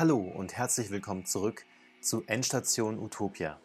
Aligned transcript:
Hallo 0.00 0.16
und 0.16 0.56
herzlich 0.56 0.90
willkommen 0.90 1.26
zurück 1.26 1.66
zu 2.00 2.24
Endstation 2.26 2.98
Utopia. 2.98 3.60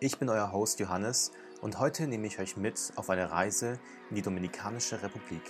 Ich 0.00 0.16
bin 0.16 0.30
euer 0.30 0.50
Host 0.50 0.80
Johannes 0.80 1.32
und 1.60 1.78
heute 1.78 2.06
nehme 2.06 2.26
ich 2.26 2.38
euch 2.38 2.56
mit 2.56 2.94
auf 2.96 3.10
eine 3.10 3.30
Reise 3.30 3.78
in 4.08 4.16
die 4.16 4.22
Dominikanische 4.22 5.02
Republik. 5.02 5.42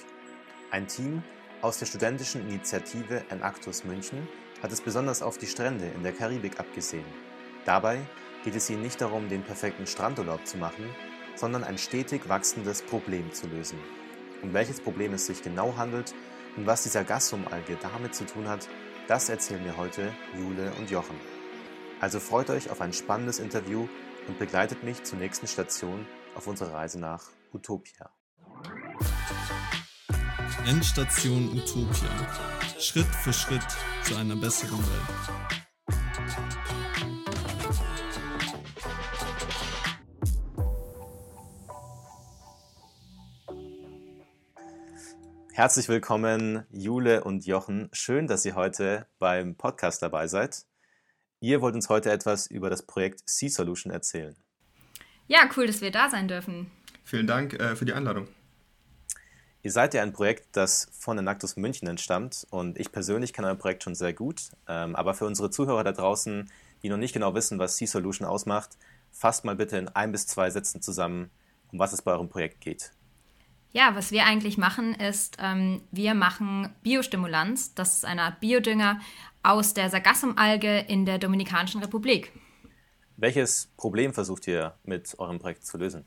Ein 0.72 0.88
Team 0.88 1.22
aus 1.62 1.78
der 1.78 1.86
studentischen 1.86 2.40
Initiative 2.40 3.22
Enactus 3.30 3.84
München 3.84 4.26
hat 4.64 4.72
es 4.72 4.80
besonders 4.80 5.22
auf 5.22 5.38
die 5.38 5.46
Strände 5.46 5.86
in 5.94 6.02
der 6.02 6.12
Karibik 6.12 6.58
abgesehen. 6.58 7.06
Dabei 7.64 8.00
geht 8.42 8.56
es 8.56 8.68
ihnen 8.68 8.82
nicht 8.82 9.00
darum, 9.00 9.28
den 9.28 9.44
perfekten 9.44 9.86
Strandurlaub 9.86 10.44
zu 10.44 10.58
machen, 10.58 10.90
sondern 11.36 11.62
ein 11.62 11.78
stetig 11.78 12.28
wachsendes 12.28 12.82
Problem 12.82 13.32
zu 13.32 13.46
lösen. 13.46 13.78
Um 14.42 14.52
welches 14.54 14.80
Problem 14.80 15.14
es 15.14 15.26
sich 15.26 15.40
genau 15.40 15.76
handelt 15.76 16.16
und 16.56 16.66
was 16.66 16.82
dieser 16.82 17.04
Gassum-Alge 17.04 17.78
damit 17.80 18.16
zu 18.16 18.26
tun 18.26 18.48
hat, 18.48 18.68
das 19.08 19.28
erzählen 19.28 19.62
mir 19.62 19.76
heute 19.76 20.12
Jule 20.36 20.72
und 20.78 20.90
Jochen. 20.90 21.16
Also 22.00 22.20
freut 22.20 22.50
euch 22.50 22.70
auf 22.70 22.80
ein 22.80 22.92
spannendes 22.92 23.38
Interview 23.38 23.88
und 24.28 24.38
begleitet 24.38 24.82
mich 24.82 25.04
zur 25.04 25.18
nächsten 25.18 25.46
Station 25.46 26.06
auf 26.34 26.46
unserer 26.46 26.74
Reise 26.74 27.00
nach 27.00 27.24
Utopia. 27.52 28.10
Endstation 30.66 31.48
Utopia. 31.52 32.10
Schritt 32.78 33.06
für 33.06 33.32
Schritt 33.32 33.66
zu 34.02 34.16
einer 34.16 34.36
besseren 34.36 34.78
Welt. 34.78 35.65
Herzlich 45.56 45.88
willkommen, 45.88 46.66
Jule 46.70 47.24
und 47.24 47.46
Jochen. 47.46 47.88
Schön, 47.90 48.26
dass 48.26 48.44
ihr 48.44 48.56
heute 48.56 49.06
beim 49.18 49.54
Podcast 49.54 50.02
dabei 50.02 50.28
seid. 50.28 50.66
Ihr 51.40 51.62
wollt 51.62 51.74
uns 51.74 51.88
heute 51.88 52.12
etwas 52.12 52.46
über 52.46 52.68
das 52.68 52.82
Projekt 52.82 53.26
C-Solution 53.26 53.90
erzählen. 53.90 54.36
Ja, 55.28 55.48
cool, 55.56 55.66
dass 55.66 55.80
wir 55.80 55.90
da 55.90 56.10
sein 56.10 56.28
dürfen. 56.28 56.70
Vielen 57.04 57.26
Dank 57.26 57.54
äh, 57.54 57.74
für 57.74 57.86
die 57.86 57.94
Einladung. 57.94 58.28
Ihr 59.62 59.72
seid 59.72 59.94
ja 59.94 60.02
ein 60.02 60.12
Projekt, 60.12 60.44
das 60.52 60.90
von 60.92 61.16
Enactus 61.16 61.56
München 61.56 61.88
entstammt 61.88 62.46
und 62.50 62.78
ich 62.78 62.92
persönlich 62.92 63.32
kenne 63.32 63.48
euer 63.48 63.54
Projekt 63.54 63.82
schon 63.82 63.94
sehr 63.94 64.12
gut. 64.12 64.50
Ähm, 64.68 64.94
aber 64.94 65.14
für 65.14 65.24
unsere 65.24 65.48
Zuhörer 65.48 65.84
da 65.84 65.92
draußen, 65.92 66.50
die 66.82 66.90
noch 66.90 66.98
nicht 66.98 67.14
genau 67.14 67.34
wissen, 67.34 67.58
was 67.58 67.76
C-Solution 67.76 68.28
ausmacht, 68.28 68.76
fasst 69.10 69.46
mal 69.46 69.56
bitte 69.56 69.78
in 69.78 69.88
ein 69.88 70.12
bis 70.12 70.26
zwei 70.26 70.50
Sätzen 70.50 70.82
zusammen, 70.82 71.30
um 71.72 71.78
was 71.78 71.94
es 71.94 72.02
bei 72.02 72.12
eurem 72.12 72.28
Projekt 72.28 72.60
geht. 72.60 72.92
Ja, 73.76 73.94
was 73.94 74.10
wir 74.10 74.24
eigentlich 74.24 74.56
machen, 74.56 74.94
ist, 74.94 75.36
ähm, 75.38 75.82
wir 75.90 76.14
machen 76.14 76.70
Biostimulanz. 76.82 77.74
Das 77.74 77.96
ist 77.96 78.04
eine 78.06 78.22
Art 78.22 78.40
Biodünger 78.40 79.00
aus 79.42 79.74
der 79.74 79.90
Sargassum-Alge 79.90 80.78
in 80.88 81.04
der 81.04 81.18
Dominikanischen 81.18 81.82
Republik. 81.82 82.32
Welches 83.18 83.70
Problem 83.76 84.14
versucht 84.14 84.46
ihr 84.46 84.78
mit 84.84 85.18
eurem 85.18 85.38
Projekt 85.38 85.66
zu 85.66 85.76
lösen? 85.76 86.06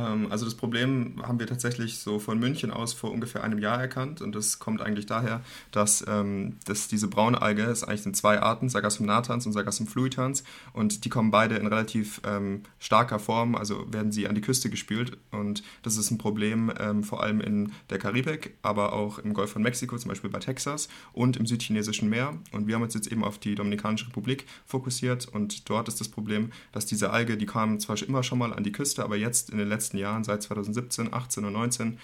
Ähm, 0.00 0.30
also 0.30 0.44
das 0.44 0.54
Problem 0.54 1.22
haben 1.22 1.38
wir 1.38 1.46
tatsächlich 1.46 1.98
so 1.98 2.18
von 2.18 2.38
München 2.38 2.70
aus 2.70 2.92
vor 2.92 3.10
ungefähr 3.10 3.44
einem 3.44 3.58
Jahr 3.58 3.80
erkannt 3.80 4.20
und 4.22 4.34
das 4.34 4.58
kommt 4.58 4.80
eigentlich 4.80 5.06
daher, 5.06 5.42
dass, 5.70 6.04
ähm, 6.08 6.56
dass 6.64 6.88
diese 6.88 7.08
Braunalge, 7.08 7.62
es 7.62 7.84
eigentlich 7.84 8.02
sind 8.02 8.16
zwei 8.16 8.40
Arten, 8.40 8.68
Sargassum 8.68 9.06
natans 9.06 9.46
und 9.46 9.52
Sargassum 9.52 9.86
fluitans 9.86 10.44
und 10.72 11.04
die 11.04 11.08
kommen 11.08 11.30
beide 11.30 11.56
in 11.56 11.66
relativ 11.66 12.20
ähm, 12.24 12.62
starker 12.78 13.18
Form, 13.18 13.54
also 13.54 13.92
werden 13.92 14.12
sie 14.12 14.28
an 14.28 14.34
die 14.34 14.40
Küste 14.40 14.70
gespült 14.70 15.18
und 15.30 15.62
das 15.82 15.96
ist 15.96 16.10
ein 16.10 16.18
Problem 16.18 16.72
ähm, 16.78 17.04
vor 17.04 17.22
allem 17.22 17.40
in 17.40 17.72
der 17.90 17.98
Karibik, 17.98 18.54
aber 18.62 18.92
auch 18.92 19.18
im 19.18 19.34
Golf 19.34 19.52
von 19.52 19.62
Mexiko, 19.62 19.96
zum 19.98 20.08
Beispiel 20.08 20.30
bei 20.30 20.38
Texas 20.38 20.88
und 21.12 21.36
im 21.36 21.46
südchinesischen 21.46 22.08
Meer 22.08 22.38
und 22.52 22.66
wir 22.66 22.74
haben 22.74 22.82
uns 22.82 22.94
jetzt 22.94 23.10
eben 23.10 23.24
auf 23.24 23.38
die 23.38 23.54
Dominikanische 23.54 24.06
Republik 24.06 24.46
fokussiert 24.66 25.28
und 25.28 25.68
dort 25.68 25.88
ist 25.88 26.00
das 26.00 26.08
Problem, 26.08 26.50
dass 26.72 26.86
diese 26.86 27.10
Alge, 27.10 27.36
die 27.36 27.46
kam 27.46 27.78
zwar 27.80 28.00
immer 28.02 28.22
schon 28.22 28.38
mal 28.38 28.52
an 28.52 28.64
die 28.64 28.72
Küste, 28.72 29.04
aber 29.04 29.16
jetzt 29.16 29.50
in 29.50 29.58
den 29.58 29.68
letzten 29.68 29.89
letzten 29.90 29.98
Jahren, 29.98 30.24
seit 30.24 30.42
2017, 30.42 31.12
18 31.12 31.44
und 31.44 31.52
19, 31.52 31.98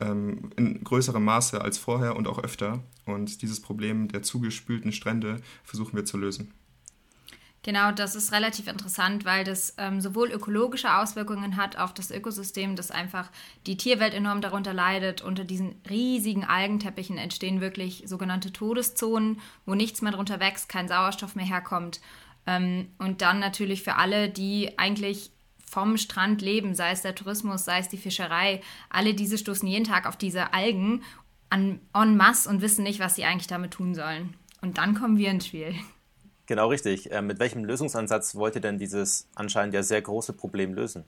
ähm, 0.00 0.50
in 0.56 0.84
größerem 0.84 1.24
Maße 1.24 1.60
als 1.60 1.78
vorher 1.78 2.16
und 2.16 2.28
auch 2.28 2.38
öfter. 2.42 2.80
Und 3.06 3.42
dieses 3.42 3.60
Problem 3.60 4.08
der 4.08 4.22
zugespülten 4.22 4.92
Strände 4.92 5.40
versuchen 5.64 5.96
wir 5.96 6.04
zu 6.04 6.18
lösen. 6.18 6.52
Genau, 7.62 7.92
das 7.92 8.14
ist 8.14 8.32
relativ 8.32 8.68
interessant, 8.68 9.26
weil 9.26 9.44
das 9.44 9.74
ähm, 9.76 10.00
sowohl 10.00 10.30
ökologische 10.30 10.96
Auswirkungen 10.96 11.56
hat 11.56 11.76
auf 11.76 11.92
das 11.92 12.10
Ökosystem, 12.10 12.74
dass 12.74 12.90
einfach 12.90 13.30
die 13.66 13.76
Tierwelt 13.76 14.14
enorm 14.14 14.40
darunter 14.40 14.72
leidet. 14.72 15.20
Unter 15.20 15.44
diesen 15.44 15.74
riesigen 15.88 16.44
Algenteppichen 16.44 17.18
entstehen 17.18 17.60
wirklich 17.60 18.04
sogenannte 18.06 18.50
Todeszonen, 18.50 19.40
wo 19.66 19.74
nichts 19.74 20.00
mehr 20.00 20.12
drunter 20.12 20.40
wächst, 20.40 20.70
kein 20.70 20.88
Sauerstoff 20.88 21.34
mehr 21.34 21.44
herkommt. 21.44 22.00
Ähm, 22.46 22.88
und 22.96 23.20
dann 23.20 23.40
natürlich 23.40 23.82
für 23.82 23.96
alle, 23.96 24.30
die 24.30 24.78
eigentlich 24.78 25.30
vom 25.70 25.96
Strand 25.96 26.42
leben, 26.42 26.74
sei 26.74 26.90
es 26.90 27.02
der 27.02 27.14
Tourismus, 27.14 27.64
sei 27.64 27.78
es 27.78 27.88
die 27.88 27.96
Fischerei, 27.96 28.60
alle 28.88 29.14
diese 29.14 29.38
stoßen 29.38 29.68
jeden 29.68 29.84
Tag 29.84 30.06
auf 30.06 30.16
diese 30.16 30.52
Algen 30.52 31.02
an, 31.48 31.80
en 31.94 32.16
masse 32.16 32.48
und 32.48 32.60
wissen 32.60 32.82
nicht, 32.82 32.98
was 32.98 33.14
sie 33.14 33.24
eigentlich 33.24 33.46
damit 33.46 33.72
tun 33.72 33.94
sollen. 33.94 34.34
Und 34.60 34.78
dann 34.78 34.94
kommen 34.94 35.16
wir 35.16 35.30
ins 35.30 35.46
Spiel. 35.46 35.74
Genau 36.46 36.68
richtig. 36.68 37.12
Äh, 37.12 37.22
mit 37.22 37.38
welchem 37.38 37.64
Lösungsansatz 37.64 38.34
wollt 38.34 38.56
ihr 38.56 38.60
denn 38.60 38.78
dieses 38.78 39.28
anscheinend 39.36 39.72
ja 39.72 39.84
sehr 39.84 40.02
große 40.02 40.32
Problem 40.32 40.74
lösen? 40.74 41.04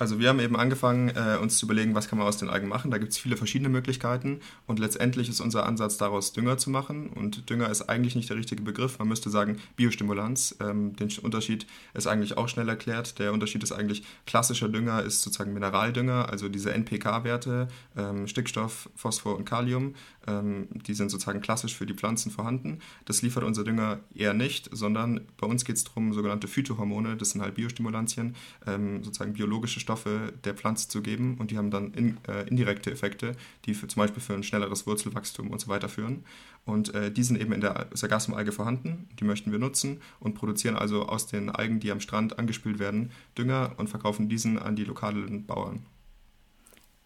Also 0.00 0.18
wir 0.18 0.30
haben 0.30 0.40
eben 0.40 0.56
angefangen, 0.56 1.10
äh, 1.10 1.36
uns 1.36 1.58
zu 1.58 1.66
überlegen, 1.66 1.94
was 1.94 2.08
kann 2.08 2.18
man 2.18 2.26
aus 2.26 2.38
den 2.38 2.48
Algen 2.48 2.68
machen. 2.68 2.90
Da 2.90 2.96
gibt 2.96 3.12
es 3.12 3.18
viele 3.18 3.36
verschiedene 3.36 3.68
Möglichkeiten 3.68 4.40
und 4.66 4.78
letztendlich 4.78 5.28
ist 5.28 5.40
unser 5.40 5.66
Ansatz 5.66 5.98
daraus 5.98 6.32
Dünger 6.32 6.56
zu 6.56 6.70
machen. 6.70 7.10
Und 7.10 7.50
Dünger 7.50 7.68
ist 7.68 7.82
eigentlich 7.82 8.16
nicht 8.16 8.30
der 8.30 8.38
richtige 8.38 8.62
Begriff. 8.62 8.98
Man 8.98 9.08
müsste 9.08 9.28
sagen 9.28 9.58
Biostimulanz. 9.76 10.56
Ähm, 10.58 10.96
den 10.96 11.10
Unterschied 11.20 11.66
ist 11.92 12.06
eigentlich 12.06 12.38
auch 12.38 12.48
schnell 12.48 12.70
erklärt. 12.70 13.18
Der 13.18 13.34
Unterschied 13.34 13.62
ist 13.62 13.72
eigentlich, 13.72 14.02
klassischer 14.24 14.70
Dünger 14.70 15.02
ist 15.02 15.20
sozusagen 15.20 15.52
Mineraldünger, 15.52 16.30
also 16.30 16.48
diese 16.48 16.72
NPK-Werte, 16.72 17.68
ähm, 17.94 18.26
Stickstoff, 18.26 18.88
Phosphor 18.96 19.36
und 19.36 19.44
Kalium. 19.44 19.96
Ähm, 20.26 20.68
die 20.86 20.94
sind 20.94 21.10
sozusagen 21.10 21.42
klassisch 21.42 21.74
für 21.74 21.84
die 21.84 21.94
Pflanzen 21.94 22.30
vorhanden. 22.30 22.78
Das 23.04 23.20
liefert 23.20 23.44
unser 23.44 23.64
Dünger 23.64 24.00
eher 24.14 24.32
nicht, 24.32 24.70
sondern 24.72 25.20
bei 25.36 25.46
uns 25.46 25.66
geht 25.66 25.76
es 25.76 25.84
darum, 25.84 26.14
sogenannte 26.14 26.48
Phytohormone, 26.48 27.16
das 27.18 27.30
sind 27.30 27.42
halt 27.42 27.54
Biostimulantien, 27.54 28.34
ähm, 28.66 29.04
sozusagen 29.04 29.34
biologische 29.34 29.80
Stoffe, 29.80 29.89
Stoffe 29.90 30.32
der 30.44 30.54
Pflanze 30.54 30.88
zu 30.88 31.02
geben 31.02 31.36
und 31.38 31.50
die 31.50 31.58
haben 31.58 31.72
dann 31.72 31.92
in, 31.94 32.18
äh, 32.28 32.46
indirekte 32.48 32.92
Effekte, 32.92 33.32
die 33.64 33.74
für, 33.74 33.88
zum 33.88 34.00
Beispiel 34.00 34.22
für 34.22 34.34
ein 34.34 34.44
schnelleres 34.44 34.86
Wurzelwachstum 34.86 35.50
und 35.50 35.60
so 35.60 35.66
weiter 35.66 35.88
führen. 35.88 36.24
Und 36.64 36.94
äh, 36.94 37.10
die 37.10 37.24
sind 37.24 37.40
eben 37.40 37.52
in 37.52 37.60
der 37.60 37.88
Sargassum-Alge 37.92 38.52
vorhanden, 38.52 39.08
die 39.18 39.24
möchten 39.24 39.50
wir 39.50 39.58
nutzen 39.58 40.00
und 40.20 40.34
produzieren 40.34 40.76
also 40.76 41.06
aus 41.06 41.26
den 41.26 41.50
Algen, 41.50 41.80
die 41.80 41.90
am 41.90 41.98
Strand 41.98 42.38
angespült 42.38 42.78
werden, 42.78 43.10
Dünger 43.36 43.72
und 43.78 43.90
verkaufen 43.90 44.28
diesen 44.28 44.60
an 44.60 44.76
die 44.76 44.84
lokalen 44.84 45.44
Bauern. 45.44 45.84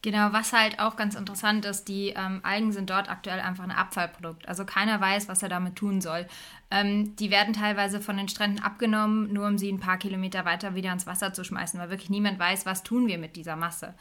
Genau, 0.05 0.35
was 0.35 0.53
halt 0.53 0.81
auch 0.81 0.97
ganz 0.97 1.15
interessant 1.15 1.65
ist, 1.65 1.89
die 1.89 2.11
ähm, 2.11 2.41
Algen 2.43 2.73
sind 2.73 2.91
dort 2.91 3.09
aktuell 3.09 3.41
einfach 3.41 3.65
ein 3.65 3.71
Abfallprodukt. 3.71 4.47
Also 4.47 4.67
keiner 4.67 5.01
weiß, 5.01 5.29
was 5.29 5.43
er 5.43 5.49
damit 5.49 5.77
tun 5.77 6.03
soll. 6.03 6.27
Ähm, 6.71 7.17
die 7.17 7.31
werden 7.31 7.55
teilweise 7.55 8.03
von 8.03 8.19
den 8.19 8.29
Stränden 8.29 8.63
abgenommen, 8.63 9.33
nur 9.33 9.47
um 9.47 9.57
sie 9.57 9.73
ein 9.73 9.81
paar 9.81 9.97
Kilometer 9.97 10.45
weiter 10.45 10.75
wieder 10.75 10.93
ins 10.93 11.07
Wasser 11.07 11.33
zu 11.33 11.43
schmeißen, 11.43 11.81
weil 11.81 11.89
wirklich 11.89 12.11
niemand 12.11 12.39
weiß, 12.39 12.67
was 12.67 12.83
tun 12.83 13.07
wir 13.07 13.17
mit 13.17 13.35
dieser 13.35 13.57
Masse. 13.57 13.95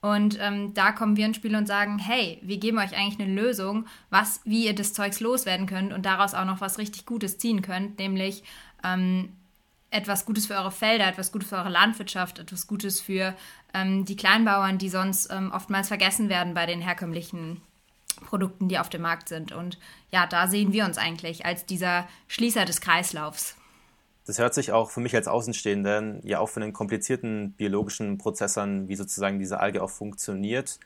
Und 0.00 0.38
ähm, 0.40 0.74
da 0.74 0.92
kommen 0.92 1.16
wir 1.16 1.26
ins 1.26 1.38
Spiel 1.38 1.56
und 1.56 1.66
sagen, 1.66 1.98
hey, 1.98 2.38
wir 2.40 2.58
geben 2.58 2.78
euch 2.78 2.96
eigentlich 2.96 3.18
eine 3.18 3.34
Lösung, 3.34 3.86
was, 4.10 4.40
wie 4.44 4.64
ihr 4.64 4.76
das 4.76 4.92
Zeugs 4.92 5.18
loswerden 5.18 5.66
könnt 5.66 5.92
und 5.92 6.06
daraus 6.06 6.34
auch 6.34 6.44
noch 6.44 6.60
was 6.60 6.78
richtig 6.78 7.04
Gutes 7.04 7.36
ziehen 7.36 7.62
könnt, 7.62 7.98
nämlich 7.98 8.44
ähm, 8.84 9.30
etwas 9.90 10.26
Gutes 10.26 10.46
für 10.46 10.54
eure 10.54 10.70
Felder, 10.70 11.08
etwas 11.08 11.32
Gutes 11.32 11.48
für 11.48 11.56
eure 11.56 11.70
Landwirtschaft, 11.70 12.38
etwas 12.38 12.66
Gutes 12.66 13.00
für 13.00 13.34
ähm, 13.74 14.04
die 14.04 14.16
Kleinbauern, 14.16 14.78
die 14.78 14.88
sonst 14.88 15.30
ähm, 15.30 15.52
oftmals 15.52 15.88
vergessen 15.88 16.28
werden 16.28 16.54
bei 16.54 16.66
den 16.66 16.80
herkömmlichen 16.80 17.60
Produkten, 18.26 18.68
die 18.68 18.78
auf 18.78 18.88
dem 18.88 19.02
Markt 19.02 19.28
sind. 19.28 19.52
Und 19.52 19.78
ja, 20.10 20.26
da 20.26 20.48
sehen 20.48 20.72
wir 20.72 20.84
uns 20.84 20.98
eigentlich 20.98 21.46
als 21.46 21.66
dieser 21.66 22.08
Schließer 22.26 22.64
des 22.64 22.80
Kreislaufs. 22.80 23.56
Das 24.26 24.38
hört 24.38 24.52
sich 24.52 24.72
auch 24.72 24.90
für 24.90 25.00
mich 25.00 25.14
als 25.14 25.26
Außenstehenden 25.26 26.20
ja 26.22 26.38
auch 26.38 26.50
von 26.50 26.60
den 26.60 26.74
komplizierten 26.74 27.52
biologischen 27.52 28.18
Prozessern, 28.18 28.88
wie 28.88 28.96
sozusagen 28.96 29.38
diese 29.38 29.60
Alge 29.60 29.82
auch 29.82 29.90
funktioniert. 29.90 30.78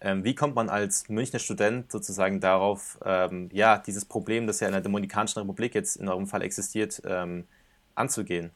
Ähm, 0.00 0.24
wie 0.24 0.34
kommt 0.34 0.54
man 0.54 0.68
als 0.68 1.08
Münchner 1.08 1.38
Student 1.38 1.90
sozusagen 1.90 2.40
darauf, 2.40 2.98
ähm, 3.04 3.50
ja, 3.52 3.78
dieses 3.78 4.04
Problem, 4.04 4.46
das 4.46 4.60
ja 4.60 4.68
in 4.68 4.72
der 4.72 4.82
Dominikanischen 4.82 5.40
Republik 5.40 5.74
jetzt 5.74 5.96
in 5.96 6.08
eurem 6.08 6.26
Fall 6.26 6.42
existiert, 6.42 7.02
ähm, 7.04 7.46
anzugehen? 7.94 8.50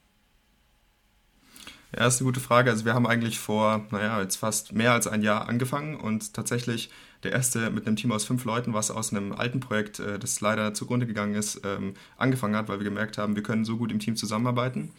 Ja, 1.95 2.07
ist 2.07 2.19
eine 2.19 2.25
gute 2.27 2.39
Frage. 2.39 2.71
Also 2.71 2.85
wir 2.85 2.93
haben 2.93 3.05
eigentlich 3.07 3.39
vor, 3.39 3.85
naja, 3.91 4.19
jetzt 4.21 4.37
fast 4.37 4.73
mehr 4.73 4.93
als 4.93 5.07
ein 5.07 5.21
Jahr 5.21 5.47
angefangen 5.47 5.95
und 5.99 6.33
tatsächlich 6.33 6.89
der 7.23 7.31
erste 7.31 7.69
mit 7.69 7.87
einem 7.87 7.95
Team 7.95 8.11
aus 8.11 8.25
fünf 8.25 8.43
Leuten, 8.45 8.73
was 8.73 8.91
aus 8.91 9.11
einem 9.11 9.31
alten 9.31 9.59
Projekt, 9.59 9.99
äh, 9.99 10.19
das 10.19 10.41
leider 10.41 10.73
zugrunde 10.73 11.07
gegangen 11.07 11.35
ist, 11.35 11.61
ähm, 11.65 11.93
angefangen 12.17 12.55
hat, 12.55 12.67
weil 12.67 12.79
wir 12.79 12.83
gemerkt 12.83 13.17
haben, 13.17 13.35
wir 13.35 13.43
können 13.43 13.65
so 13.65 13.77
gut 13.77 13.91
im 13.91 13.99
Team 13.99 14.15
zusammenarbeiten. 14.15 14.91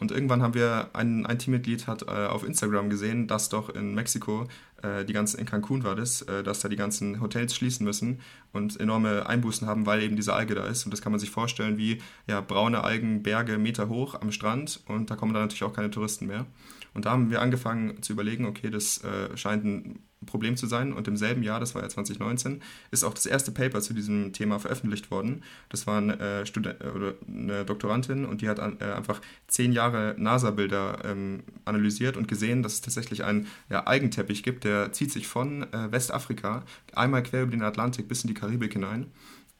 Und 0.00 0.10
irgendwann 0.10 0.42
haben 0.42 0.54
wir, 0.54 0.90
ein, 0.94 1.26
ein 1.26 1.38
Teammitglied 1.38 1.86
hat 1.86 2.02
äh, 2.02 2.26
auf 2.26 2.44
Instagram 2.44 2.88
gesehen, 2.88 3.26
dass 3.26 3.48
doch 3.48 3.68
in 3.68 3.94
Mexiko, 3.94 4.46
äh, 4.82 5.04
die 5.04 5.12
ganzen, 5.12 5.38
in 5.38 5.46
Cancun 5.46 5.84
war 5.84 5.96
das, 5.96 6.24
dass 6.44 6.60
da 6.60 6.68
die 6.68 6.76
ganzen 6.76 7.20
Hotels 7.20 7.54
schließen 7.54 7.84
müssen 7.84 8.20
und 8.52 8.80
enorme 8.80 9.26
Einbußen 9.26 9.66
haben, 9.66 9.86
weil 9.86 10.02
eben 10.02 10.16
diese 10.16 10.34
Alge 10.34 10.54
da 10.54 10.64
ist. 10.64 10.84
Und 10.84 10.92
das 10.92 11.02
kann 11.02 11.12
man 11.12 11.18
sich 11.18 11.30
vorstellen 11.30 11.76
wie 11.76 12.00
ja, 12.26 12.40
braune 12.40 12.84
Algenberge 12.84 13.58
Meter 13.58 13.88
hoch 13.88 14.20
am 14.20 14.32
Strand 14.32 14.80
und 14.86 15.10
da 15.10 15.16
kommen 15.16 15.34
dann 15.34 15.42
natürlich 15.42 15.64
auch 15.64 15.74
keine 15.74 15.90
Touristen 15.90 16.26
mehr. 16.26 16.46
Und 16.94 17.06
da 17.06 17.10
haben 17.10 17.30
wir 17.30 17.40
angefangen 17.40 18.02
zu 18.02 18.12
überlegen, 18.12 18.46
okay, 18.46 18.70
das 18.70 19.02
äh, 19.04 19.36
scheint 19.36 19.64
ein 19.64 20.00
Problem 20.26 20.56
zu 20.56 20.66
sein. 20.66 20.92
Und 20.92 21.08
im 21.08 21.16
selben 21.16 21.42
Jahr, 21.42 21.60
das 21.60 21.74
war 21.74 21.82
ja 21.82 21.88
2019, 21.88 22.62
ist 22.90 23.04
auch 23.04 23.14
das 23.14 23.26
erste 23.26 23.52
Paper 23.52 23.80
zu 23.80 23.94
diesem 23.94 24.32
Thema 24.32 24.58
veröffentlicht 24.58 25.10
worden. 25.10 25.42
Das 25.68 25.86
war 25.86 25.98
eine, 25.98 26.18
äh, 26.20 26.88
oder 26.88 27.14
eine 27.26 27.64
Doktorandin 27.64 28.24
und 28.24 28.42
die 28.42 28.48
hat 28.48 28.60
an, 28.60 28.78
äh, 28.80 28.84
einfach 28.84 29.20
zehn 29.48 29.72
Jahre 29.72 30.14
NASA-Bilder 30.18 31.04
ähm, 31.04 31.42
analysiert 31.64 32.16
und 32.16 32.28
gesehen, 32.28 32.62
dass 32.62 32.74
es 32.74 32.80
tatsächlich 32.80 33.24
einen 33.24 33.46
ja, 33.70 33.84
Algenteppich 33.84 34.42
gibt, 34.42 34.64
der 34.64 34.92
zieht 34.92 35.12
sich 35.12 35.26
von 35.26 35.62
äh, 35.72 35.92
Westafrika 35.92 36.64
einmal 36.94 37.22
quer 37.22 37.42
über 37.42 37.52
den 37.52 37.62
Atlantik 37.62 38.08
bis 38.08 38.22
in 38.22 38.28
die 38.28 38.34
Karibik 38.34 38.72
hinein. 38.72 39.06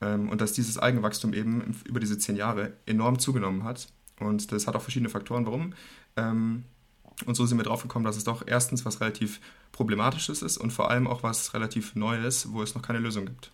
Ähm, 0.00 0.28
und 0.28 0.40
dass 0.40 0.52
dieses 0.52 0.78
Algenwachstum 0.78 1.32
eben 1.32 1.74
über 1.84 2.00
diese 2.00 2.18
zehn 2.18 2.36
Jahre 2.36 2.72
enorm 2.86 3.18
zugenommen 3.18 3.64
hat. 3.64 3.88
Und 4.18 4.52
das 4.52 4.66
hat 4.66 4.76
auch 4.76 4.82
verschiedene 4.82 5.08
Faktoren, 5.08 5.46
warum. 5.46 5.74
Ähm, 6.16 6.64
und 7.26 7.34
so 7.34 7.44
sind 7.46 7.58
wir 7.58 7.64
drauf 7.64 7.82
gekommen, 7.82 8.04
dass 8.04 8.16
es 8.16 8.22
doch 8.24 8.42
erstens 8.46 8.84
was 8.84 9.00
relativ 9.00 9.40
Problematisches 9.72 10.42
ist 10.42 10.58
und 10.58 10.72
vor 10.72 10.90
allem 10.90 11.06
auch 11.06 11.22
was 11.22 11.54
relativ 11.54 11.94
Neues, 11.94 12.52
wo 12.52 12.62
es 12.62 12.74
noch 12.74 12.82
keine 12.82 12.98
Lösung 12.98 13.24
gibt. 13.26 13.52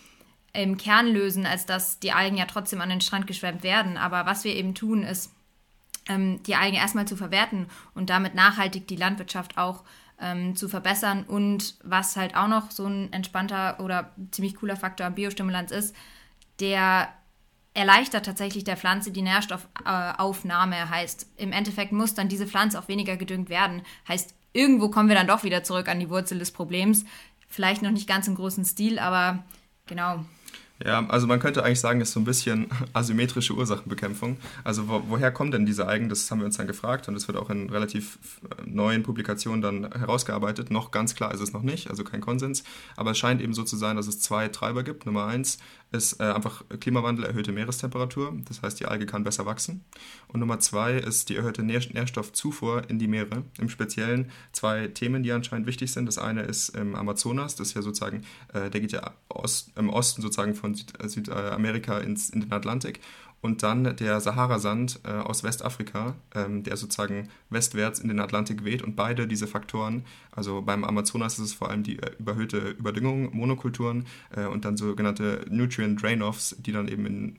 im 0.52 0.76
Kern 0.76 1.06
lösen, 1.06 1.46
als 1.46 1.66
dass 1.66 1.98
die 2.00 2.12
Algen 2.12 2.36
ja 2.36 2.46
trotzdem 2.46 2.80
an 2.80 2.88
den 2.88 3.00
Strand 3.00 3.26
geschwemmt 3.26 3.62
werden. 3.62 3.96
Aber 3.96 4.26
was 4.26 4.44
wir 4.44 4.54
eben 4.54 4.74
tun, 4.74 5.02
ist, 5.02 5.32
ähm, 6.08 6.42
die 6.44 6.56
Algen 6.56 6.76
erstmal 6.76 7.06
zu 7.06 7.16
verwerten 7.16 7.66
und 7.94 8.10
damit 8.10 8.34
nachhaltig 8.34 8.88
die 8.88 8.96
Landwirtschaft 8.96 9.58
auch 9.58 9.84
ähm, 10.20 10.56
zu 10.56 10.68
verbessern. 10.68 11.24
Und 11.24 11.76
was 11.82 12.16
halt 12.16 12.36
auch 12.36 12.48
noch 12.48 12.70
so 12.70 12.86
ein 12.86 13.12
entspannter 13.12 13.80
oder 13.80 14.10
ziemlich 14.30 14.56
cooler 14.56 14.76
Faktor 14.76 15.06
am 15.06 15.14
Biostimulanz 15.14 15.70
ist, 15.70 15.94
der 16.58 17.08
erleichtert 17.72 18.26
tatsächlich 18.26 18.64
der 18.64 18.76
Pflanze 18.76 19.12
die 19.12 19.22
Nährstoffaufnahme. 19.22 20.90
Heißt, 20.90 21.26
im 21.36 21.52
Endeffekt 21.52 21.92
muss 21.92 22.14
dann 22.14 22.28
diese 22.28 22.46
Pflanze 22.46 22.78
auch 22.78 22.88
weniger 22.88 23.16
gedüngt 23.16 23.48
werden. 23.48 23.82
Heißt, 24.08 24.34
irgendwo 24.52 24.88
kommen 24.90 25.08
wir 25.08 25.16
dann 25.16 25.28
doch 25.28 25.44
wieder 25.44 25.62
zurück 25.62 25.88
an 25.88 26.00
die 26.00 26.10
Wurzel 26.10 26.38
des 26.38 26.50
Problems. 26.50 27.04
Vielleicht 27.48 27.82
noch 27.82 27.90
nicht 27.90 28.08
ganz 28.08 28.26
im 28.28 28.34
großen 28.34 28.64
Stil, 28.64 28.98
aber 28.98 29.44
genau. 29.86 30.24
Ja, 30.84 31.06
also 31.08 31.26
man 31.26 31.40
könnte 31.40 31.62
eigentlich 31.62 31.80
sagen, 31.80 32.00
es 32.00 32.08
ist 32.08 32.14
so 32.14 32.20
ein 32.20 32.24
bisschen 32.24 32.68
asymmetrische 32.94 33.54
Ursachenbekämpfung. 33.54 34.38
Also 34.64 34.88
wo, 34.88 35.02
woher 35.08 35.30
kommen 35.30 35.50
denn 35.50 35.66
diese 35.66 35.86
Algen? 35.86 36.08
Das 36.08 36.30
haben 36.30 36.38
wir 36.38 36.46
uns 36.46 36.56
dann 36.56 36.66
gefragt 36.66 37.06
und 37.08 37.14
es 37.16 37.28
wird 37.28 37.36
auch 37.36 37.50
in 37.50 37.68
relativ 37.68 38.18
äh, 38.44 38.62
neuen 38.64 39.02
Publikationen 39.02 39.60
dann 39.60 39.92
herausgearbeitet. 39.92 40.70
Noch 40.70 40.90
ganz 40.90 41.14
klar 41.14 41.34
ist 41.34 41.40
es 41.40 41.52
noch 41.52 41.62
nicht, 41.62 41.90
also 41.90 42.02
kein 42.02 42.22
Konsens. 42.22 42.64
Aber 42.96 43.10
es 43.10 43.18
scheint 43.18 43.42
eben 43.42 43.52
so 43.52 43.62
zu 43.62 43.76
sein, 43.76 43.96
dass 43.96 44.06
es 44.06 44.20
zwei 44.20 44.48
Treiber 44.48 44.82
gibt. 44.82 45.04
Nummer 45.04 45.26
eins 45.26 45.58
ist 45.92 46.20
äh, 46.20 46.24
einfach 46.24 46.64
Klimawandel, 46.80 47.24
erhöhte 47.24 47.52
Meerestemperatur. 47.52 48.36
Das 48.48 48.62
heißt, 48.62 48.78
die 48.78 48.86
Alge 48.86 49.06
kann 49.06 49.24
besser 49.24 49.46
wachsen. 49.46 49.84
Und 50.28 50.40
Nummer 50.40 50.58
zwei 50.60 50.94
ist 50.94 51.28
die 51.28 51.36
erhöhte 51.36 51.62
Nähr 51.62 51.80
Nährstoffzufuhr 51.92 52.88
in 52.88 52.98
die 52.98 53.08
Meere. 53.08 53.44
Im 53.58 53.68
Speziellen 53.68 54.30
zwei 54.52 54.88
Themen, 54.88 55.22
die 55.22 55.32
anscheinend 55.32 55.66
wichtig 55.66 55.92
sind. 55.92 56.06
Das 56.06 56.18
eine 56.18 56.42
ist 56.42 56.70
im 56.70 56.94
Amazonas, 56.94 57.56
das 57.56 57.68
ist 57.68 57.74
ja 57.74 57.82
sozusagen, 57.82 58.22
äh, 58.52 58.70
der 58.70 58.80
geht 58.80 58.92
ja 58.92 59.14
Ost, 59.28 59.72
im 59.76 59.88
Osten 59.88 60.22
sozusagen 60.22 60.54
von 60.54 60.74
Süd 60.74 60.92
äh, 61.02 61.08
Südamerika 61.08 61.98
in 61.98 62.14
den 62.14 62.52
Atlantik 62.52 63.00
und 63.42 63.62
dann 63.62 63.96
der 63.96 64.20
Sahara-Sand 64.20 65.00
äh, 65.04 65.12
aus 65.12 65.42
Westafrika, 65.42 66.14
ähm, 66.34 66.62
der 66.62 66.76
sozusagen 66.76 67.28
westwärts 67.48 67.98
in 67.98 68.08
den 68.08 68.20
Atlantik 68.20 68.64
weht. 68.64 68.82
Und 68.82 68.96
beide 68.96 69.26
diese 69.26 69.46
Faktoren, 69.46 70.04
also 70.30 70.60
beim 70.60 70.84
Amazonas 70.84 71.38
ist 71.38 71.44
es 71.46 71.52
vor 71.54 71.70
allem 71.70 71.82
die 71.82 71.98
äh, 71.98 72.10
überhöhte 72.18 72.58
Überdüngung, 72.58 73.34
Monokulturen 73.34 74.06
äh, 74.36 74.44
und 74.44 74.64
dann 74.64 74.76
sogenannte 74.76 75.46
Nutrient 75.48 76.02
Drain-Offs, 76.02 76.56
die 76.58 76.72
dann 76.72 76.88
eben 76.88 77.06
in, 77.06 77.36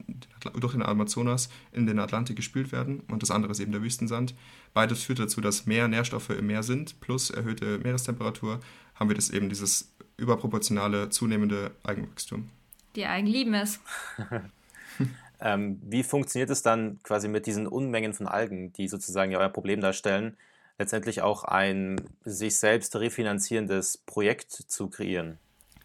durch 0.60 0.74
den 0.74 0.82
Amazonas 0.82 1.50
in 1.72 1.86
den 1.86 2.00
Atlantik 2.00 2.36
gespült 2.36 2.72
werden. 2.72 3.02
Und 3.12 3.22
das 3.22 3.30
andere 3.30 3.52
ist 3.52 3.60
eben 3.60 3.72
der 3.72 3.84
Wüstensand. 3.84 4.34
Beides 4.74 5.04
führt 5.04 5.20
dazu, 5.20 5.40
dass 5.40 5.68
mehr 5.68 5.88
Nährstoffe 5.88 6.32
im 6.32 6.48
Meer 6.48 6.64
sind, 6.64 7.00
plus 7.00 7.30
erhöhte 7.30 7.78
Meerestemperatur, 7.80 8.60
haben 8.96 9.10
wir 9.10 9.16
das 9.16 9.30
eben 9.30 9.50
dieses 9.50 9.94
überproportionale, 10.18 11.10
zunehmende 11.10 11.72
Eigenwachstum. 11.84 12.50
Die 12.96 13.06
Eigen 13.06 13.28
lieben 13.28 13.54
es. 13.54 13.80
Ähm, 15.42 15.82
wie 15.84 16.04
funktioniert 16.04 16.52
es 16.52 16.62
dann 16.62 17.00
quasi 17.04 17.28
mit 17.28 17.48
diesen 17.48 17.68
Unmengen 17.68 18.14
von 18.14 18.28
Algen, 18.28 18.72
die 18.74 18.88
sozusagen 18.88 19.32
ja 19.32 19.40
euer 19.40 19.50
Problem 19.50 19.82
darstellen, 19.82 20.38
letztendlich 20.78 21.22
auch 21.22 21.44
ein 21.44 22.00
sich 22.24 22.58
selbst 22.58 22.96
refinanzierendes 22.96 23.98
Projekt 23.98 24.52
zu 24.52 24.88
kreieren? 24.88 25.40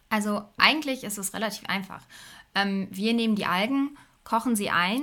Also 0.09 0.43
eigentlich 0.57 1.03
ist 1.03 1.17
es 1.17 1.33
relativ 1.33 1.67
einfach. 1.67 2.03
Ähm, 2.55 2.87
wir 2.91 3.13
nehmen 3.13 3.35
die 3.35 3.45
Algen, 3.45 3.97
kochen 4.23 4.55
sie 4.55 4.69
ein. 4.69 5.01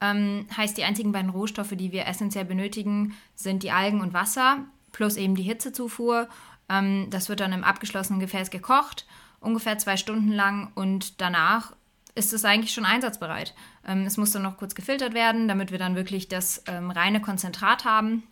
Ähm, 0.00 0.46
heißt, 0.54 0.76
die 0.76 0.84
einzigen 0.84 1.12
beiden 1.12 1.30
Rohstoffe, 1.30 1.72
die 1.74 1.90
wir 1.90 2.06
essentiell 2.06 2.44
benötigen, 2.44 3.14
sind 3.34 3.62
die 3.62 3.70
Algen 3.70 4.02
und 4.02 4.12
Wasser, 4.12 4.64
plus 4.92 5.16
eben 5.16 5.34
die 5.34 5.42
Hitzezufuhr. 5.42 6.28
Ähm, 6.68 7.08
das 7.10 7.28
wird 7.28 7.40
dann 7.40 7.52
im 7.52 7.64
abgeschlossenen 7.64 8.20
Gefäß 8.20 8.50
gekocht, 8.50 9.06
ungefähr 9.40 9.78
zwei 9.78 9.96
Stunden 9.96 10.32
lang 10.32 10.70
und 10.74 11.20
danach 11.20 11.72
ist 12.16 12.32
es 12.32 12.44
eigentlich 12.44 12.72
schon 12.72 12.84
einsatzbereit. 12.84 13.54
Ähm, 13.86 14.06
es 14.06 14.16
muss 14.16 14.32
dann 14.32 14.42
noch 14.42 14.56
kurz 14.56 14.74
gefiltert 14.74 15.14
werden, 15.14 15.46
damit 15.46 15.70
wir 15.70 15.78
dann 15.78 15.94
wirklich 15.94 16.28
das 16.28 16.62
ähm, 16.66 16.90
reine 16.90 17.20
Konzentrat 17.20 17.84
haben. 17.84 18.24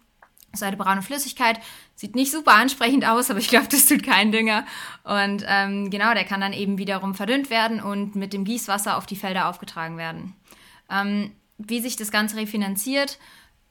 Das 0.51 0.63
ist 0.63 0.67
eine 0.67 0.77
braune 0.77 1.03
Flüssigkeit. 1.03 1.61
Sieht 1.95 2.15
nicht 2.15 2.31
super 2.31 2.53
ansprechend 2.53 3.07
aus, 3.07 3.31
aber 3.31 3.41
ich 3.41 3.49
glaube, 3.49 3.69
das 3.71 3.87
tut 3.87 4.03
kein 4.03 4.33
Dünger. 4.33 4.65
Und 5.03 5.45
ähm, 5.47 5.91
genau, 5.91 6.15
der 6.15 6.25
kann 6.25 6.41
dann 6.41 6.53
eben 6.53 6.79
wiederum 6.79 7.15
verdünnt 7.15 7.51
werden 7.51 7.81
und 7.81 8.17
mit 8.17 8.33
dem 8.33 8.45
Gießwasser 8.45 8.97
auf 8.97 9.07
die 9.07 9.17
Felder 9.17 9.49
aufgetragen 9.49 9.99
werden. 9.99 10.35
Ähm, 10.91 11.33
wie 11.59 11.81
sich 11.81 11.97
das 11.97 12.11
Ganze 12.11 12.37
refinanziert, 12.37 13.19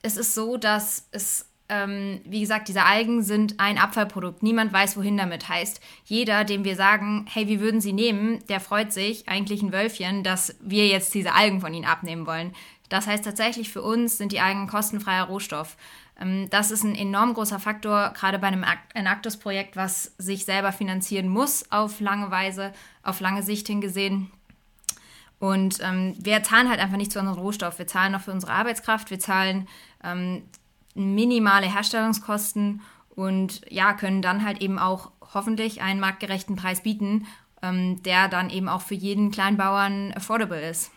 es 0.02 0.18
ist 0.18 0.36
so, 0.36 0.58
dass 0.58 1.08
es 1.12 1.50
ähm, 1.74 2.22
wie 2.24 2.42
gesagt, 2.42 2.68
diese 2.68 2.84
Algen 2.84 3.24
sind 3.24 3.60
ein 3.60 3.80
Abfallprodukt. 3.80 4.44
Niemand 4.44 4.72
weiß, 4.72 4.96
wohin 4.96 5.18
damit. 5.18 5.50
Heißt, 5.50 5.82
jeder, 6.06 6.44
dem 6.44 6.64
wir 6.64 6.76
sagen, 6.76 7.26
hey, 7.28 7.48
wir 7.48 7.60
würden 7.60 7.82
sie 7.82 7.94
nehmen, 7.94 8.46
der 8.48 8.60
freut 8.60 8.94
sich, 8.94 9.28
eigentlich 9.28 9.64
ein 9.64 9.74
Wölfchen, 9.74 10.24
dass 10.24 10.56
wir 10.62 10.88
jetzt 10.88 11.14
diese 11.16 11.34
Algen 11.34 11.62
von 11.62 11.74
ihnen 11.74 11.86
abnehmen 11.86 12.28
wollen. 12.28 12.54
Das 12.90 13.08
heißt 13.08 13.26
tatsächlich 13.26 13.72
für 13.72 13.82
uns 13.82 14.20
sind 14.20 14.32
die 14.32 14.40
Algen 14.40 14.68
kostenfreier 14.68 15.24
Rohstoff. 15.24 15.76
Ähm, 16.22 16.48
das 16.52 16.70
ist 16.70 16.84
ein 16.84 16.94
enorm 16.94 17.34
großer 17.34 17.60
Faktor, 17.60 18.14
gerade 18.14 18.38
bei 18.38 18.48
einem 18.48 18.66
Enactus-Projekt, 18.94 19.76
was 19.76 20.14
sich 20.20 20.46
selber 20.46 20.72
finanzieren 20.72 21.28
muss 21.28 21.72
auf 21.72 22.00
lange 22.00 22.30
Weise, 22.30 22.72
auf 23.02 23.20
lange 23.20 23.42
Sicht 23.42 23.66
hingesehen. 23.66 24.32
Und 25.40 25.80
ähm, 25.82 26.14
wir 26.20 26.44
zahlen 26.44 26.70
halt 26.70 26.80
einfach 26.80 26.98
nicht 26.98 27.12
zu 27.12 27.20
unserem 27.20 27.40
Rohstoff. 27.40 27.80
Wir 27.80 27.88
zahlen 27.88 28.12
noch 28.12 28.22
für 28.22 28.32
unsere 28.32 28.54
Arbeitskraft, 28.54 29.10
wir 29.10 29.20
zahlen 29.20 29.68
ähm, 30.04 30.44
minimale 30.94 31.72
Herstellungskosten 31.72 32.82
und 33.16 33.62
ja, 33.70 33.94
können 33.94 34.22
dann 34.22 34.46
halt 34.46 34.62
eben 34.62 34.80
auch 34.80 35.12
hoffentlich 35.34 35.82
einen 35.82 36.00
marktgerechten 36.00 36.56
Preis 36.56 36.82
bieten, 36.82 37.28
ähm, 37.62 38.02
der 38.04 38.28
dann 38.28 38.50
eben 38.50 38.70
auch 38.70 38.82
für 38.82 38.96
jeden 38.96 39.32
Kleinbauern 39.32 40.14
affordable 40.14 40.70
ist. 40.70 40.92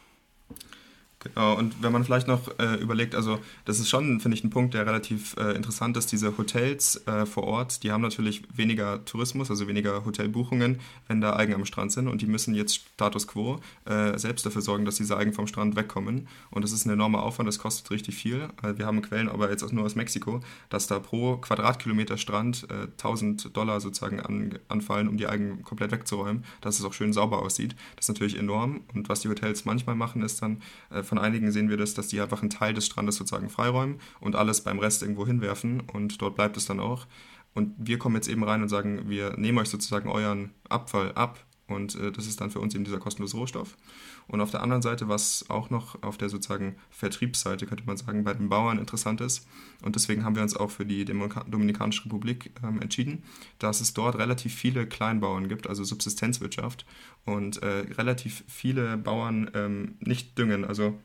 Genau, 1.35 1.57
und 1.57 1.83
wenn 1.83 1.93
man 1.93 2.05
vielleicht 2.05 2.29
noch 2.29 2.59
äh, 2.59 2.75
überlegt, 2.77 3.15
also 3.15 3.39
das 3.65 3.81
ist 3.81 3.89
schon, 3.89 4.21
finde 4.21 4.37
ich, 4.37 4.45
ein 4.45 4.51
Punkt, 4.51 4.75
der 4.75 4.87
relativ 4.87 5.37
äh, 5.37 5.53
interessant 5.53 5.97
ist. 5.97 6.13
Diese 6.13 6.37
Hotels 6.39 7.07
äh, 7.07 7.27
vor 7.27 7.45
Ort, 7.45 7.83
die 7.83 7.93
haben 7.93 8.03
natürlich 8.03 8.43
weniger 8.55 9.05
Tourismus, 9.05 9.51
also 9.51 9.67
weniger 9.69 10.05
Hotelbuchungen, 10.05 10.81
wenn 11.09 11.21
da 11.21 11.33
Algen 11.33 11.55
am 11.55 11.65
Strand 11.65 11.93
sind 11.93 12.09
und 12.09 12.23
die 12.23 12.27
müssen 12.27 12.55
jetzt 12.55 12.75
Status 12.75 13.27
quo 13.27 13.61
äh, 13.85 14.19
selbst 14.19 14.47
dafür 14.47 14.63
sorgen, 14.63 14.85
dass 14.85 14.97
diese 14.97 15.17
Algen 15.17 15.33
vom 15.33 15.47
Strand 15.47 15.77
wegkommen. 15.77 16.29
Und 16.51 16.63
das 16.63 16.73
ist 16.73 16.87
ein 16.87 16.91
enormer 16.91 17.23
Aufwand, 17.23 17.49
das 17.49 17.59
kostet 17.59 17.91
richtig 17.91 18.17
viel. 18.17 18.49
Äh, 18.63 18.79
wir 18.79 18.87
haben 18.87 19.03
Quellen, 19.03 19.29
aber 19.29 19.51
jetzt 19.51 19.63
auch 19.63 19.73
nur 19.73 19.85
aus 19.85 19.95
Mexiko, 19.95 20.41
dass 20.71 20.87
da 20.87 20.99
pro 20.99 21.37
Quadratkilometer 21.37 22.19
Strand 22.19 22.67
1000 22.71 23.47
äh, 23.47 23.49
Dollar 23.51 23.81
sozusagen 23.81 24.21
an, 24.21 24.59
anfallen, 24.69 25.09
um 25.09 25.17
die 25.17 25.27
Algen 25.27 25.63
komplett 25.63 25.93
wegzuräumen, 25.93 26.45
dass 26.61 26.79
es 26.79 26.85
auch 26.85 26.93
schön 26.93 27.13
sauber 27.13 27.43
aussieht. 27.43 27.75
Das 27.97 28.05
ist 28.05 28.09
natürlich 28.09 28.39
enorm. 28.39 28.81
Und 28.95 29.09
was 29.09 29.21
die 29.21 29.29
Hotels 29.29 29.65
manchmal 29.65 29.97
machen, 29.97 30.23
ist 30.23 30.43
dann 30.43 30.63
von 31.03 31.16
von 31.17 31.25
einigen 31.25 31.51
sehen 31.51 31.71
wir 31.71 31.79
das, 31.79 31.95
dass 31.95 32.09
die 32.09 32.21
einfach 32.21 32.43
einen 32.43 32.51
Teil 32.51 32.75
des 32.75 32.85
Strandes 32.85 33.17
sozusagen 33.17 33.49
freiräumen 33.49 34.01
und 34.21 34.37
alles 34.37 34.61
beim 34.61 34.79
Rest 34.79 35.01
irgendwo 35.01 35.27
hinwerfen 35.27 35.81
und 35.81 36.21
dort 36.21 36.35
bleibt 36.35 36.59
es 36.59 36.67
dann 36.67 36.79
auch. 36.79 37.07
Und 37.55 37.73
wir 37.79 37.99
kommen 37.99 38.17
jetzt 38.17 38.29
eben 38.29 38.45
rein 38.45 38.61
und 38.61 38.69
sagen, 38.69 39.09
wir 39.09 39.35
nehmen 39.39 39.57
euch 39.57 39.71
sozusagen 39.71 40.11
euren 40.11 40.51
Abfall 40.69 41.13
ab 41.13 41.43
und 41.69 41.95
äh, 41.95 42.13
das 42.13 42.27
ist 42.27 42.43
dann 42.43 42.51
für 42.51 42.61
uns 42.61 42.75
eben 42.75 42.85
dieser 42.85 42.99
kostenlose 42.99 43.35
Rohstoff. 43.39 43.79
Und 44.29 44.41
auf 44.41 44.51
der 44.51 44.63
anderen 44.63 44.83
Seite, 44.83 45.09
was 45.09 45.49
auch 45.49 45.71
noch 45.71 46.03
auf 46.03 46.19
der 46.19 46.29
sozusagen 46.29 46.77
Vertriebsseite, 46.91 47.67
könnte 47.67 47.85
man 47.87 47.97
sagen, 47.97 48.25
bei 48.25 48.35
den 48.35 48.49
Bauern 48.49 48.79
interessant 48.79 49.21
ist, 49.21 49.47
und 49.83 49.95
deswegen 49.95 50.25
haben 50.25 50.35
wir 50.35 50.43
uns 50.43 50.57
auch 50.57 50.71
für 50.71 50.85
die 50.85 51.05
Dominikanische 51.05 52.05
Republik 52.07 52.51
ähm, 52.65 52.81
entschieden, 52.81 53.23
dass 53.59 53.81
es 53.81 53.95
dort 53.95 54.17
relativ 54.17 54.55
viele 54.55 54.87
Kleinbauern 54.87 55.49
gibt, 55.49 55.69
also 55.69 55.85
Subsistenzwirtschaft, 55.85 56.87
und 57.25 57.63
äh, 57.63 57.87
relativ 57.97 58.43
viele 58.49 58.97
Bauern 58.97 59.51
ähm, 59.55 59.95
nicht 60.01 60.37
düngen. 60.39 60.65
Also 60.65 60.99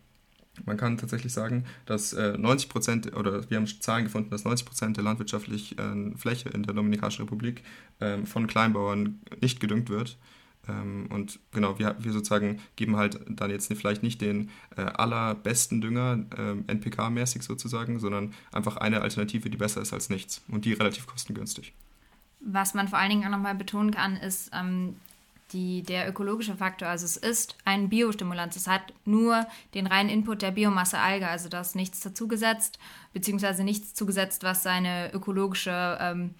man 0.65 0.77
kann 0.77 0.97
tatsächlich 0.97 1.31
sagen, 1.31 1.65
dass 1.85 2.13
äh, 2.13 2.37
90 2.37 2.69
Prozent, 2.69 3.15
oder 3.15 3.49
wir 3.49 3.57
haben 3.57 3.67
Zahlen 3.67 4.03
gefunden, 4.03 4.29
dass 4.29 4.43
90 4.43 4.65
Prozent 4.65 4.97
der 4.97 5.03
landwirtschaftlichen 5.03 6.13
äh, 6.13 6.17
Fläche 6.17 6.49
in 6.49 6.63
der 6.63 6.73
Dominikanischen 6.73 7.23
Republik 7.23 7.63
äh, 7.99 8.17
von 8.25 8.47
Kleinbauern 8.47 9.21
nicht 9.41 9.59
gedüngt 9.59 9.89
wird. 9.89 10.17
Ähm, 10.67 11.07
und 11.09 11.39
genau, 11.51 11.79
wir, 11.79 11.95
wir 11.99 12.11
sozusagen 12.11 12.59
geben 12.75 12.95
halt 12.95 13.19
dann 13.27 13.49
jetzt 13.49 13.73
vielleicht 13.73 14.03
nicht 14.03 14.21
den 14.21 14.49
äh, 14.77 14.81
allerbesten 14.81 15.81
Dünger, 15.81 16.25
äh, 16.37 16.73
NPK-mäßig 16.73 17.43
sozusagen, 17.43 17.99
sondern 17.99 18.33
einfach 18.51 18.77
eine 18.77 19.01
Alternative, 19.01 19.49
die 19.49 19.57
besser 19.57 19.81
ist 19.81 19.93
als 19.93 20.09
nichts 20.09 20.43
und 20.47 20.65
die 20.65 20.73
relativ 20.73 21.07
kostengünstig. 21.07 21.73
Was 22.39 22.73
man 22.73 22.87
vor 22.87 22.99
allen 22.99 23.09
Dingen 23.09 23.25
auch 23.25 23.31
nochmal 23.31 23.55
betonen 23.55 23.91
kann, 23.91 24.17
ist 24.17 24.51
ähm, 24.53 24.95
die, 25.53 25.83
der 25.83 26.07
ökologische 26.09 26.55
Faktor. 26.55 26.87
Also 26.87 27.05
es 27.05 27.17
ist 27.17 27.55
ein 27.65 27.89
Biostimulanz. 27.89 28.55
Es 28.55 28.67
hat 28.67 28.93
nur 29.05 29.45
den 29.73 29.87
reinen 29.87 30.09
Input 30.09 30.41
der 30.41 30.51
Biomasse 30.51 30.97
Alge, 30.97 31.27
also 31.27 31.49
da 31.49 31.61
ist 31.61 31.75
nichts 31.75 31.99
dazugesetzt, 32.01 32.79
beziehungsweise 33.13 33.63
nichts 33.63 33.93
zugesetzt, 33.93 34.43
was 34.43 34.63
seine 34.63 35.13
ökologische 35.13 35.97
ähm, 35.99 36.35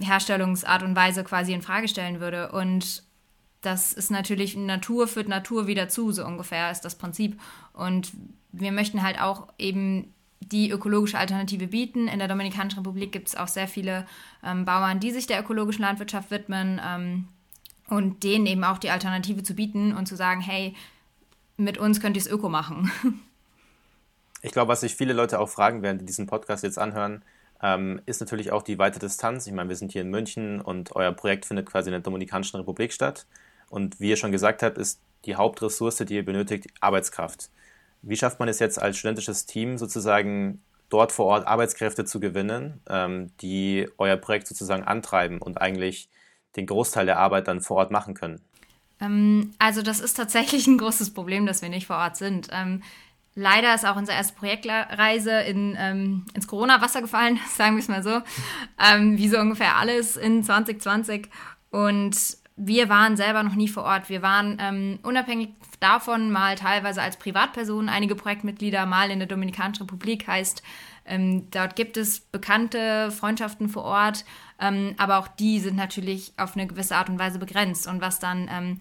Herstellungsart 0.00 0.82
und 0.82 0.96
Weise 0.96 1.24
quasi 1.24 1.52
in 1.52 1.62
Frage 1.62 1.88
stellen 1.88 2.20
würde. 2.20 2.52
Und 2.52 3.03
das 3.64 3.92
ist 3.92 4.10
natürlich, 4.10 4.56
Natur 4.56 5.08
führt 5.08 5.28
Natur 5.28 5.66
wieder 5.66 5.88
zu, 5.88 6.12
so 6.12 6.24
ungefähr 6.24 6.70
ist 6.70 6.82
das 6.82 6.96
Prinzip. 6.96 7.40
Und 7.72 8.12
wir 8.52 8.72
möchten 8.72 9.02
halt 9.02 9.20
auch 9.20 9.48
eben 9.58 10.12
die 10.40 10.70
ökologische 10.70 11.18
Alternative 11.18 11.68
bieten. 11.68 12.08
In 12.08 12.18
der 12.18 12.28
Dominikanischen 12.28 12.78
Republik 12.80 13.12
gibt 13.12 13.28
es 13.28 13.36
auch 13.36 13.48
sehr 13.48 13.68
viele 13.68 14.06
ähm, 14.42 14.64
Bauern, 14.64 15.00
die 15.00 15.10
sich 15.10 15.26
der 15.26 15.40
ökologischen 15.40 15.82
Landwirtschaft 15.82 16.30
widmen 16.30 16.80
ähm, 16.84 17.28
und 17.88 18.22
denen 18.22 18.46
eben 18.46 18.64
auch 18.64 18.78
die 18.78 18.90
Alternative 18.90 19.42
zu 19.42 19.54
bieten 19.54 19.94
und 19.94 20.06
zu 20.06 20.16
sagen, 20.16 20.40
hey, 20.40 20.74
mit 21.56 21.78
uns 21.78 22.00
könnt 22.00 22.16
ihr 22.16 22.22
es 22.22 22.30
öko 22.30 22.48
machen. 22.48 22.90
Ich 24.42 24.52
glaube, 24.52 24.68
was 24.68 24.82
sich 24.82 24.94
viele 24.94 25.14
Leute 25.14 25.40
auch 25.40 25.48
fragen 25.48 25.80
werden, 25.80 25.96
die 25.96 26.04
diesen 26.04 26.26
Podcast 26.26 26.62
jetzt 26.64 26.78
anhören, 26.78 27.24
ähm, 27.62 28.02
ist 28.04 28.20
natürlich 28.20 28.52
auch 28.52 28.60
die 28.60 28.78
weite 28.78 28.98
Distanz. 28.98 29.46
Ich 29.46 29.54
meine, 29.54 29.70
wir 29.70 29.76
sind 29.76 29.90
hier 29.90 30.02
in 30.02 30.10
München 30.10 30.60
und 30.60 30.94
euer 30.94 31.12
Projekt 31.12 31.46
findet 31.46 31.64
quasi 31.64 31.88
in 31.88 31.92
der 31.92 32.02
Dominikanischen 32.02 32.58
Republik 32.58 32.92
statt. 32.92 33.24
Und 33.68 34.00
wie 34.00 34.10
ihr 34.10 34.16
schon 34.16 34.32
gesagt 34.32 34.62
habt, 34.62 34.78
ist 34.78 35.00
die 35.24 35.36
Hauptressource, 35.36 35.96
die 35.96 36.14
ihr 36.14 36.24
benötigt, 36.24 36.68
Arbeitskraft. 36.80 37.50
Wie 38.02 38.16
schafft 38.16 38.38
man 38.38 38.48
es 38.48 38.58
jetzt 38.58 38.80
als 38.80 38.98
studentisches 38.98 39.46
Team 39.46 39.78
sozusagen 39.78 40.62
dort 40.90 41.12
vor 41.12 41.26
Ort 41.26 41.46
Arbeitskräfte 41.46 42.04
zu 42.04 42.20
gewinnen, 42.20 42.80
ähm, 42.88 43.30
die 43.40 43.88
euer 43.98 44.16
Projekt 44.16 44.46
sozusagen 44.46 44.84
antreiben 44.84 45.40
und 45.40 45.60
eigentlich 45.60 46.08
den 46.56 46.66
Großteil 46.66 47.06
der 47.06 47.18
Arbeit 47.18 47.48
dann 47.48 47.60
vor 47.60 47.78
Ort 47.78 47.90
machen 47.90 48.14
können? 48.14 48.40
Ähm, 49.00 49.52
also 49.58 49.82
das 49.82 50.00
ist 50.00 50.14
tatsächlich 50.14 50.66
ein 50.66 50.78
großes 50.78 51.12
Problem, 51.12 51.46
dass 51.46 51.62
wir 51.62 51.68
nicht 51.68 51.86
vor 51.86 51.96
Ort 51.96 52.16
sind. 52.16 52.48
Ähm, 52.52 52.82
leider 53.34 53.74
ist 53.74 53.86
auch 53.86 53.96
unsere 53.96 54.16
erste 54.16 54.34
Projektreise 54.34 55.40
in, 55.40 55.76
ähm, 55.78 56.26
ins 56.34 56.46
Corona-Wasser 56.46 57.00
gefallen, 57.00 57.40
sagen 57.56 57.76
wir 57.76 57.80
es 57.80 57.88
mal 57.88 58.02
so, 58.02 58.20
ähm, 58.78 59.16
wie 59.16 59.28
so 59.28 59.38
ungefähr 59.38 59.76
alles 59.76 60.16
in 60.16 60.44
2020. 60.44 61.28
Und 61.70 62.16
wir 62.56 62.88
waren 62.88 63.16
selber 63.16 63.42
noch 63.42 63.56
nie 63.56 63.68
vor 63.68 63.82
Ort. 63.82 64.08
Wir 64.08 64.22
waren 64.22 64.58
ähm, 64.60 64.98
unabhängig 65.02 65.50
davon 65.80 66.30
mal 66.30 66.54
teilweise 66.54 67.02
als 67.02 67.16
Privatpersonen 67.16 67.88
einige 67.88 68.14
Projektmitglieder, 68.14 68.86
mal 68.86 69.10
in 69.10 69.18
der 69.18 69.28
Dominikanischen 69.28 69.82
Republik 69.82 70.28
heißt, 70.28 70.62
ähm, 71.06 71.50
dort 71.50 71.76
gibt 71.76 71.96
es 71.96 72.20
bekannte 72.20 73.10
Freundschaften 73.10 73.68
vor 73.68 73.84
Ort, 73.84 74.24
ähm, 74.58 74.94
aber 74.96 75.18
auch 75.18 75.28
die 75.28 75.60
sind 75.60 75.76
natürlich 75.76 76.32
auf 76.36 76.56
eine 76.56 76.66
gewisse 76.66 76.96
Art 76.96 77.08
und 77.08 77.18
Weise 77.18 77.38
begrenzt. 77.38 77.86
Und 77.86 78.00
was 78.00 78.20
dann 78.20 78.48
ähm, 78.50 78.80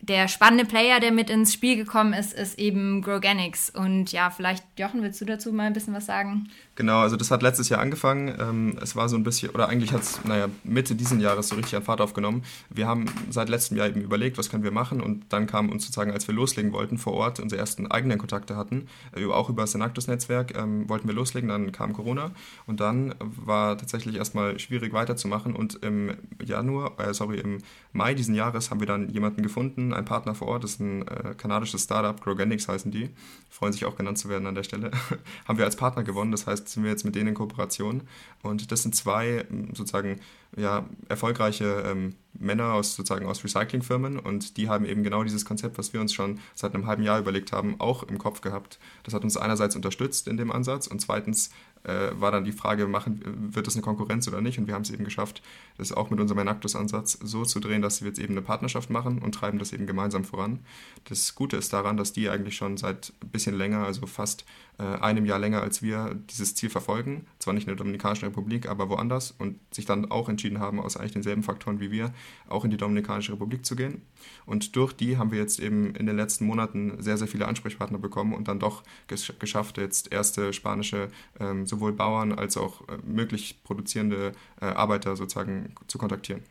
der 0.00 0.28
spannende 0.28 0.64
Player, 0.64 1.00
der 1.00 1.12
mit 1.12 1.30
ins 1.30 1.52
Spiel 1.52 1.76
gekommen 1.76 2.12
ist, 2.12 2.32
ist 2.32 2.58
eben 2.58 3.02
Grogenics. 3.02 3.70
Und 3.70 4.12
ja, 4.12 4.30
vielleicht, 4.30 4.64
Jochen, 4.78 5.02
willst 5.02 5.20
du 5.20 5.24
dazu 5.24 5.52
mal 5.52 5.64
ein 5.66 5.72
bisschen 5.72 5.94
was 5.94 6.06
sagen? 6.06 6.48
Genau, 6.76 7.00
also 7.00 7.16
das 7.16 7.30
hat 7.30 7.42
letztes 7.42 7.68
Jahr 7.68 7.80
angefangen. 7.80 8.34
Ähm, 8.40 8.78
es 8.82 8.96
war 8.96 9.08
so 9.08 9.16
ein 9.16 9.22
bisschen, 9.22 9.50
oder 9.50 9.68
eigentlich 9.68 9.92
hat 9.92 10.02
es, 10.02 10.24
naja, 10.24 10.48
Mitte 10.64 10.96
diesen 10.96 11.20
Jahres 11.20 11.48
so 11.48 11.54
richtig 11.54 11.76
an 11.76 11.84
Fahrt 11.84 12.00
aufgenommen. 12.00 12.42
Wir 12.68 12.88
haben 12.88 13.04
seit 13.30 13.48
letztem 13.48 13.76
Jahr 13.76 13.86
eben 13.86 14.00
überlegt, 14.00 14.38
was 14.38 14.50
können 14.50 14.64
wir 14.64 14.72
machen? 14.72 15.00
Und 15.00 15.32
dann 15.32 15.46
kam 15.46 15.70
uns 15.70 15.84
sozusagen, 15.84 16.10
als 16.10 16.26
wir 16.26 16.34
loslegen 16.34 16.72
wollten 16.72 16.98
vor 16.98 17.12
Ort, 17.12 17.38
unsere 17.38 17.60
ersten 17.60 17.88
eigenen 17.90 18.18
Kontakte 18.18 18.56
hatten, 18.56 18.88
äh, 19.16 19.24
auch 19.26 19.50
über 19.50 19.62
das 19.62 19.72
Senactus-Netzwerk, 19.72 20.56
ähm, 20.56 20.88
wollten 20.88 21.06
wir 21.06 21.14
loslegen, 21.14 21.48
dann 21.48 21.70
kam 21.70 21.92
Corona. 21.92 22.32
Und 22.66 22.80
dann 22.80 23.14
war 23.20 23.78
tatsächlich 23.78 24.16
erstmal 24.16 24.58
schwierig 24.58 24.92
weiterzumachen. 24.92 25.54
Und 25.54 25.78
im 25.84 26.16
Januar, 26.44 26.98
äh, 26.98 27.14
sorry, 27.14 27.38
im 27.38 27.58
Mai 27.92 28.14
diesen 28.14 28.34
Jahres 28.34 28.72
haben 28.72 28.80
wir 28.80 28.88
dann 28.88 29.08
jemanden 29.10 29.44
gefunden, 29.44 29.94
einen 29.94 30.04
Partner 30.04 30.34
vor 30.34 30.48
Ort, 30.48 30.64
das 30.64 30.72
ist 30.72 30.80
ein 30.80 31.06
äh, 31.06 31.34
kanadisches 31.36 31.84
Startup, 31.84 32.20
Grogenics 32.20 32.66
heißen 32.66 32.90
die, 32.90 33.10
freuen 33.48 33.72
sich 33.72 33.84
auch 33.84 33.96
genannt 33.96 34.18
zu 34.18 34.28
werden 34.28 34.48
an 34.48 34.56
der 34.56 34.64
Stelle, 34.64 34.90
haben 35.46 35.58
wir 35.58 35.64
als 35.64 35.76
Partner 35.76 36.02
gewonnen, 36.02 36.32
das 36.32 36.48
heißt, 36.48 36.63
sind 36.68 36.84
wir 36.84 36.90
jetzt 36.90 37.04
mit 37.04 37.14
denen 37.14 37.28
in 37.28 37.34
Kooperation. 37.34 38.02
Und 38.42 38.70
das 38.72 38.82
sind 38.82 38.94
zwei 38.94 39.44
sozusagen 39.72 40.20
ja, 40.56 40.88
erfolgreiche 41.08 41.84
ähm, 41.86 42.14
Männer 42.32 42.74
aus 42.74 42.96
sozusagen 42.96 43.26
aus 43.26 43.44
Recyclingfirmen 43.44 44.18
und 44.18 44.56
die 44.56 44.68
haben 44.68 44.84
eben 44.84 45.02
genau 45.02 45.22
dieses 45.22 45.44
Konzept, 45.44 45.78
was 45.78 45.92
wir 45.92 46.00
uns 46.00 46.12
schon 46.12 46.40
seit 46.54 46.74
einem 46.74 46.86
halben 46.86 47.02
Jahr 47.02 47.18
überlegt 47.18 47.52
haben, 47.52 47.80
auch 47.80 48.02
im 48.02 48.18
Kopf 48.18 48.40
gehabt. 48.40 48.78
Das 49.04 49.14
hat 49.14 49.22
uns 49.22 49.36
einerseits 49.36 49.76
unterstützt 49.76 50.26
in 50.28 50.36
dem 50.36 50.50
Ansatz 50.50 50.86
und 50.86 51.00
zweitens 51.00 51.50
äh, 51.84 52.10
war 52.18 52.32
dann 52.32 52.44
die 52.44 52.52
Frage, 52.52 52.86
machen, 52.86 53.20
wird 53.54 53.66
das 53.66 53.74
eine 53.74 53.82
Konkurrenz 53.82 54.26
oder 54.26 54.40
nicht? 54.40 54.58
Und 54.58 54.66
wir 54.66 54.74
haben 54.74 54.82
es 54.82 54.90
eben 54.90 55.04
geschafft, 55.04 55.42
das 55.76 55.92
auch 55.92 56.10
mit 56.10 56.18
unserem 56.18 56.40
Enactus-Ansatz 56.40 57.18
so 57.22 57.44
zu 57.44 57.60
drehen, 57.60 57.82
dass 57.82 58.00
wir 58.00 58.08
jetzt 58.08 58.18
eben 58.18 58.32
eine 58.32 58.42
Partnerschaft 58.42 58.90
machen 58.90 59.20
und 59.20 59.34
treiben 59.34 59.58
das 59.58 59.72
eben 59.72 59.86
gemeinsam 59.86 60.24
voran. 60.24 60.60
Das 61.04 61.34
Gute 61.34 61.56
ist 61.56 61.72
daran, 61.72 61.96
dass 61.96 62.12
die 62.12 62.28
eigentlich 62.30 62.56
schon 62.56 62.76
seit 62.76 63.12
ein 63.22 63.28
bisschen 63.28 63.56
länger, 63.56 63.84
also 63.84 64.06
fast 64.06 64.44
äh, 64.78 64.82
einem 64.82 65.26
Jahr 65.26 65.38
länger 65.38 65.62
als 65.62 65.82
wir, 65.82 66.16
dieses 66.30 66.54
Ziel 66.54 66.70
verfolgen. 66.70 67.26
Zwar 67.44 67.52
nicht 67.52 67.64
in 67.64 67.72
der 67.72 67.76
Dominikanischen 67.76 68.24
Republik, 68.24 68.70
aber 68.70 68.88
woanders 68.88 69.34
und 69.38 69.60
sich 69.70 69.84
dann 69.84 70.10
auch 70.10 70.30
entschieden 70.30 70.60
haben, 70.60 70.80
aus 70.80 70.96
eigentlich 70.96 71.12
denselben 71.12 71.42
Faktoren 71.42 71.78
wie 71.78 71.90
wir, 71.90 72.10
auch 72.48 72.64
in 72.64 72.70
die 72.70 72.78
Dominikanische 72.78 73.32
Republik 73.32 73.66
zu 73.66 73.76
gehen. 73.76 74.00
Und 74.46 74.76
durch 74.76 74.94
die 74.94 75.18
haben 75.18 75.30
wir 75.30 75.40
jetzt 75.40 75.60
eben 75.60 75.94
in 75.94 76.06
den 76.06 76.16
letzten 76.16 76.46
Monaten 76.46 77.02
sehr, 77.02 77.18
sehr 77.18 77.28
viele 77.28 77.46
Ansprechpartner 77.46 77.98
bekommen 77.98 78.32
und 78.32 78.48
dann 78.48 78.60
doch 78.60 78.82
gesch 79.08 79.30
geschafft, 79.38 79.76
jetzt 79.76 80.10
erste 80.10 80.54
spanische 80.54 81.10
ähm, 81.38 81.66
sowohl 81.66 81.92
Bauern 81.92 82.32
als 82.32 82.56
auch 82.56 82.80
äh, 82.88 82.96
möglich 83.04 83.58
produzierende 83.62 84.32
äh, 84.62 84.64
Arbeiter 84.64 85.14
sozusagen 85.14 85.74
zu 85.86 85.98
kontaktieren. 85.98 86.42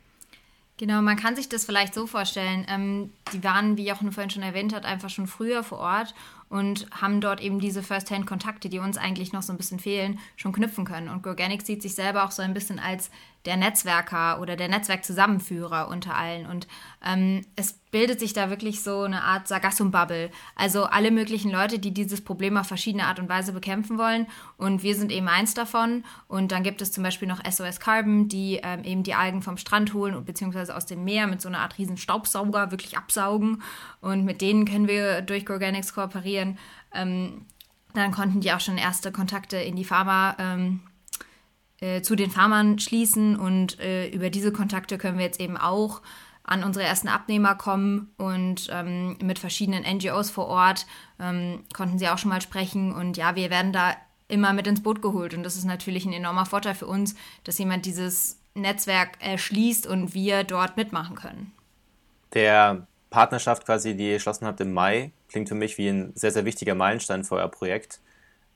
Genau, 0.76 1.02
man 1.02 1.16
kann 1.16 1.34
sich 1.34 1.48
das 1.48 1.64
vielleicht 1.64 1.94
so 1.94 2.06
vorstellen. 2.06 2.66
Ähm, 2.68 3.12
die 3.32 3.42
waren, 3.42 3.76
wie 3.76 3.88
Jochen 3.88 4.12
vorhin 4.12 4.30
schon 4.30 4.42
erwähnt 4.42 4.72
hat, 4.72 4.84
einfach 4.84 5.10
schon 5.10 5.26
früher 5.26 5.64
vor 5.64 5.78
Ort 5.78 6.14
und 6.54 6.86
haben 6.92 7.20
dort 7.20 7.40
eben 7.40 7.58
diese 7.58 7.82
First-Hand-Kontakte, 7.82 8.68
die 8.68 8.78
uns 8.78 8.96
eigentlich 8.96 9.32
noch 9.32 9.42
so 9.42 9.52
ein 9.52 9.56
bisschen 9.56 9.80
fehlen, 9.80 10.20
schon 10.36 10.52
knüpfen 10.52 10.84
können. 10.84 11.08
Und 11.08 11.24
Gorganic 11.24 11.62
sieht 11.62 11.82
sich 11.82 11.96
selber 11.96 12.24
auch 12.24 12.30
so 12.30 12.42
ein 12.42 12.54
bisschen 12.54 12.78
als 12.78 13.10
der 13.44 13.56
Netzwerker 13.56 14.40
oder 14.40 14.56
der 14.56 14.68
Netzwerkzusammenführer 14.68 15.88
unter 15.88 16.16
allen. 16.16 16.46
Und 16.46 16.66
ähm, 17.04 17.44
es 17.56 17.74
bildet 17.90 18.18
sich 18.18 18.32
da 18.32 18.50
wirklich 18.50 18.82
so 18.82 19.02
eine 19.02 19.22
Art 19.22 19.46
Sargassum-Bubble. 19.46 20.30
Also 20.56 20.84
alle 20.84 21.10
möglichen 21.10 21.50
Leute, 21.50 21.78
die 21.78 21.92
dieses 21.92 22.22
Problem 22.22 22.56
auf 22.56 22.66
verschiedene 22.66 23.06
Art 23.06 23.20
und 23.20 23.28
Weise 23.28 23.52
bekämpfen 23.52 23.98
wollen. 23.98 24.26
Und 24.56 24.82
wir 24.82 24.94
sind 24.94 25.12
eben 25.12 25.28
eins 25.28 25.54
davon. 25.54 26.04
Und 26.26 26.52
dann 26.52 26.62
gibt 26.62 26.80
es 26.82 26.90
zum 26.90 27.04
Beispiel 27.04 27.28
noch 27.28 27.44
SOS 27.44 27.80
Carbon, 27.80 28.28
die 28.28 28.60
ähm, 28.62 28.82
eben 28.84 29.02
die 29.02 29.14
Algen 29.14 29.42
vom 29.42 29.58
Strand 29.58 29.92
holen 29.92 30.14
und 30.14 30.24
beziehungsweise 30.24 30.74
aus 30.74 30.86
dem 30.86 31.04
Meer 31.04 31.26
mit 31.26 31.40
so 31.40 31.48
einer 31.48 31.60
Art 31.60 31.78
riesen 31.78 31.96
Staubsauger 31.96 32.70
wirklich 32.70 32.96
absaugen. 32.96 33.62
Und 34.00 34.24
mit 34.24 34.40
denen 34.40 34.64
können 34.64 34.88
wir 34.88 35.22
durch 35.22 35.48
Organics 35.48 35.94
kooperieren. 35.94 36.58
Ähm, 36.92 37.44
dann 37.94 38.10
konnten 38.10 38.40
die 38.40 38.52
auch 38.52 38.60
schon 38.60 38.76
erste 38.76 39.12
Kontakte 39.12 39.56
in 39.56 39.76
die 39.76 39.84
Pharma 39.84 40.36
ähm, 40.38 40.80
äh, 41.84 42.00
zu 42.00 42.16
den 42.16 42.30
Farmern 42.30 42.78
schließen 42.78 43.38
und 43.38 43.78
äh, 43.78 44.08
über 44.08 44.30
diese 44.30 44.52
Kontakte 44.52 44.96
können 44.96 45.18
wir 45.18 45.26
jetzt 45.26 45.38
eben 45.38 45.58
auch 45.58 46.00
an 46.42 46.64
unsere 46.64 46.86
ersten 46.86 47.08
Abnehmer 47.08 47.56
kommen 47.56 48.10
und 48.16 48.68
ähm, 48.72 49.18
mit 49.22 49.38
verschiedenen 49.38 49.84
NGOs 49.84 50.30
vor 50.30 50.46
Ort 50.46 50.86
ähm, 51.20 51.64
konnten 51.74 51.98
sie 51.98 52.08
auch 52.08 52.16
schon 52.16 52.30
mal 52.30 52.40
sprechen 52.40 52.90
und 52.90 53.18
ja, 53.18 53.36
wir 53.36 53.50
werden 53.50 53.74
da 53.74 53.94
immer 54.28 54.54
mit 54.54 54.66
ins 54.66 54.82
Boot 54.82 55.02
geholt 55.02 55.34
und 55.34 55.42
das 55.42 55.56
ist 55.56 55.64
natürlich 55.64 56.06
ein 56.06 56.14
enormer 56.14 56.46
Vorteil 56.46 56.74
für 56.74 56.86
uns, 56.86 57.16
dass 57.44 57.58
jemand 57.58 57.84
dieses 57.84 58.40
Netzwerk 58.54 59.18
erschließt 59.20 59.86
und 59.86 60.14
wir 60.14 60.44
dort 60.44 60.78
mitmachen 60.78 61.16
können. 61.16 61.52
Der 62.32 62.86
Partnerschaft 63.10 63.66
quasi, 63.66 63.94
die 63.94 64.08
ihr 64.08 64.14
geschlossen 64.14 64.46
habt 64.46 64.60
im 64.62 64.72
Mai, 64.72 65.12
klingt 65.28 65.50
für 65.50 65.54
mich 65.54 65.76
wie 65.76 65.88
ein 65.88 66.12
sehr, 66.14 66.30
sehr 66.30 66.46
wichtiger 66.46 66.74
Meilenstein 66.74 67.24
für 67.24 67.34
euer 67.34 67.50
Projekt. 67.50 68.00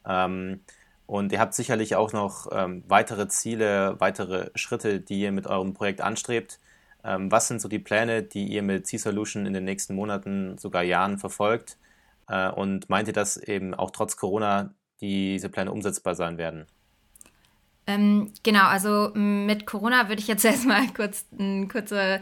Ähm, 0.07 0.61
und 1.09 1.33
ihr 1.33 1.41
habt 1.41 1.55
sicherlich 1.55 1.97
auch 1.97 2.13
noch 2.13 2.49
ähm, 2.53 2.85
weitere 2.87 3.29
Ziele, 3.29 3.97
weitere 3.99 4.51
Schritte, 4.55 5.01
die 5.01 5.23
ihr 5.23 5.33
mit 5.33 5.47
eurem 5.47 5.73
Projekt 5.73 6.03
anstrebt. 6.03 6.61
Ähm, 7.03 7.33
was 7.33 7.49
sind 7.49 7.63
so 7.63 7.69
die 7.69 7.79
Pläne, 7.79 8.23
die 8.23 8.45
ihr 8.47 8.63
mit 8.63 8.87
C-Solution 8.87 9.47
in 9.47 9.55
den 9.55 9.65
nächsten 9.65 9.95
Monaten, 9.95 10.59
sogar 10.59 10.83
Jahren 10.83 11.17
verfolgt? 11.17 11.79
Äh, 12.29 12.51
und 12.51 12.91
meint 12.91 13.09
ihr, 13.09 13.15
dass 13.15 13.39
eben 13.39 13.73
auch 13.73 13.91
trotz 13.91 14.19
Corona 14.19 14.75
diese 15.01 15.49
Pläne 15.49 15.73
umsetzbar 15.73 16.15
sein 16.15 16.37
werden? 16.37 16.67
Ähm, 17.87 18.31
genau, 18.43 18.67
also 18.67 19.11
mit 19.15 19.65
Corona 19.65 20.11
würde 20.11 20.21
ich 20.21 20.29
jetzt 20.29 20.45
erstmal 20.45 20.89
kurz 20.89 21.25
eine 21.39 21.69
kurze 21.69 22.21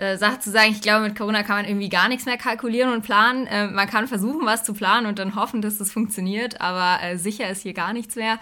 äh, 0.00 0.16
Sache 0.16 0.38
zu 0.38 0.50
sagen. 0.50 0.72
Ich 0.72 0.80
glaube, 0.80 1.06
mit 1.06 1.16
Corona 1.16 1.42
kann 1.42 1.56
man 1.56 1.66
irgendwie 1.66 1.90
gar 1.90 2.08
nichts 2.08 2.24
mehr 2.24 2.38
kalkulieren 2.38 2.92
und 2.92 3.02
planen. 3.02 3.46
Äh, 3.46 3.66
man 3.66 3.86
kann 3.86 4.08
versuchen, 4.08 4.46
was 4.46 4.64
zu 4.64 4.72
planen 4.72 5.06
und 5.06 5.18
dann 5.18 5.34
hoffen, 5.34 5.60
dass 5.60 5.76
das 5.76 5.92
funktioniert, 5.92 6.60
aber 6.60 7.02
äh, 7.02 7.18
sicher 7.18 7.50
ist 7.50 7.62
hier 7.62 7.74
gar 7.74 7.92
nichts 7.92 8.16
mehr. 8.16 8.38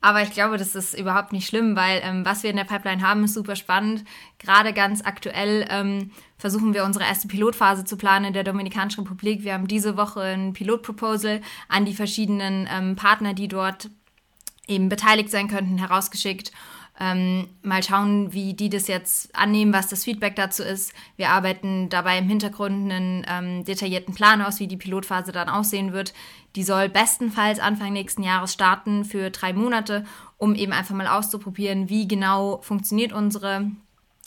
Aber 0.00 0.22
ich 0.22 0.30
glaube, 0.30 0.58
das 0.58 0.74
ist 0.74 0.96
überhaupt 0.96 1.32
nicht 1.32 1.48
schlimm, 1.48 1.74
weil 1.74 2.00
ähm, 2.04 2.24
was 2.24 2.42
wir 2.42 2.50
in 2.50 2.56
der 2.56 2.64
Pipeline 2.64 3.02
haben, 3.02 3.24
ist 3.24 3.34
super 3.34 3.56
spannend. 3.56 4.04
Gerade 4.38 4.72
ganz 4.72 5.02
aktuell 5.02 5.66
ähm, 5.70 6.12
versuchen 6.36 6.74
wir 6.74 6.84
unsere 6.84 7.04
erste 7.04 7.26
Pilotphase 7.26 7.84
zu 7.84 7.96
planen 7.96 8.26
in 8.26 8.32
der 8.32 8.44
Dominikanischen 8.44 9.04
Republik. 9.04 9.42
Wir 9.42 9.54
haben 9.54 9.66
diese 9.66 9.96
Woche 9.96 10.20
ein 10.20 10.52
Pilotproposal 10.52 11.40
an 11.68 11.84
die 11.84 11.94
verschiedenen 11.94 12.68
ähm, 12.70 12.96
Partner, 12.96 13.34
die 13.34 13.48
dort 13.48 13.90
eben 14.68 14.88
beteiligt 14.88 15.30
sein 15.30 15.48
könnten, 15.48 15.78
herausgeschickt. 15.78 16.52
Ähm, 17.00 17.48
mal 17.62 17.82
schauen, 17.82 18.32
wie 18.32 18.54
die 18.54 18.70
das 18.70 18.88
jetzt 18.88 19.34
annehmen, 19.34 19.72
was 19.72 19.88
das 19.88 20.04
Feedback 20.04 20.34
dazu 20.34 20.64
ist. 20.64 20.92
Wir 21.16 21.30
arbeiten 21.30 21.88
dabei 21.88 22.18
im 22.18 22.28
Hintergrund 22.28 22.90
einen 22.90 23.24
ähm, 23.28 23.64
detaillierten 23.64 24.14
Plan 24.14 24.42
aus, 24.42 24.58
wie 24.58 24.66
die 24.66 24.76
Pilotphase 24.76 25.30
dann 25.30 25.48
aussehen 25.48 25.92
wird. 25.92 26.12
Die 26.56 26.64
soll 26.64 26.88
bestenfalls 26.88 27.60
Anfang 27.60 27.92
nächsten 27.92 28.24
Jahres 28.24 28.52
starten 28.52 29.04
für 29.04 29.30
drei 29.30 29.52
Monate, 29.52 30.04
um 30.38 30.56
eben 30.56 30.72
einfach 30.72 30.94
mal 30.94 31.06
auszuprobieren, 31.06 31.88
wie 31.88 32.08
genau 32.08 32.60
funktioniert 32.62 33.12
unsere 33.12 33.70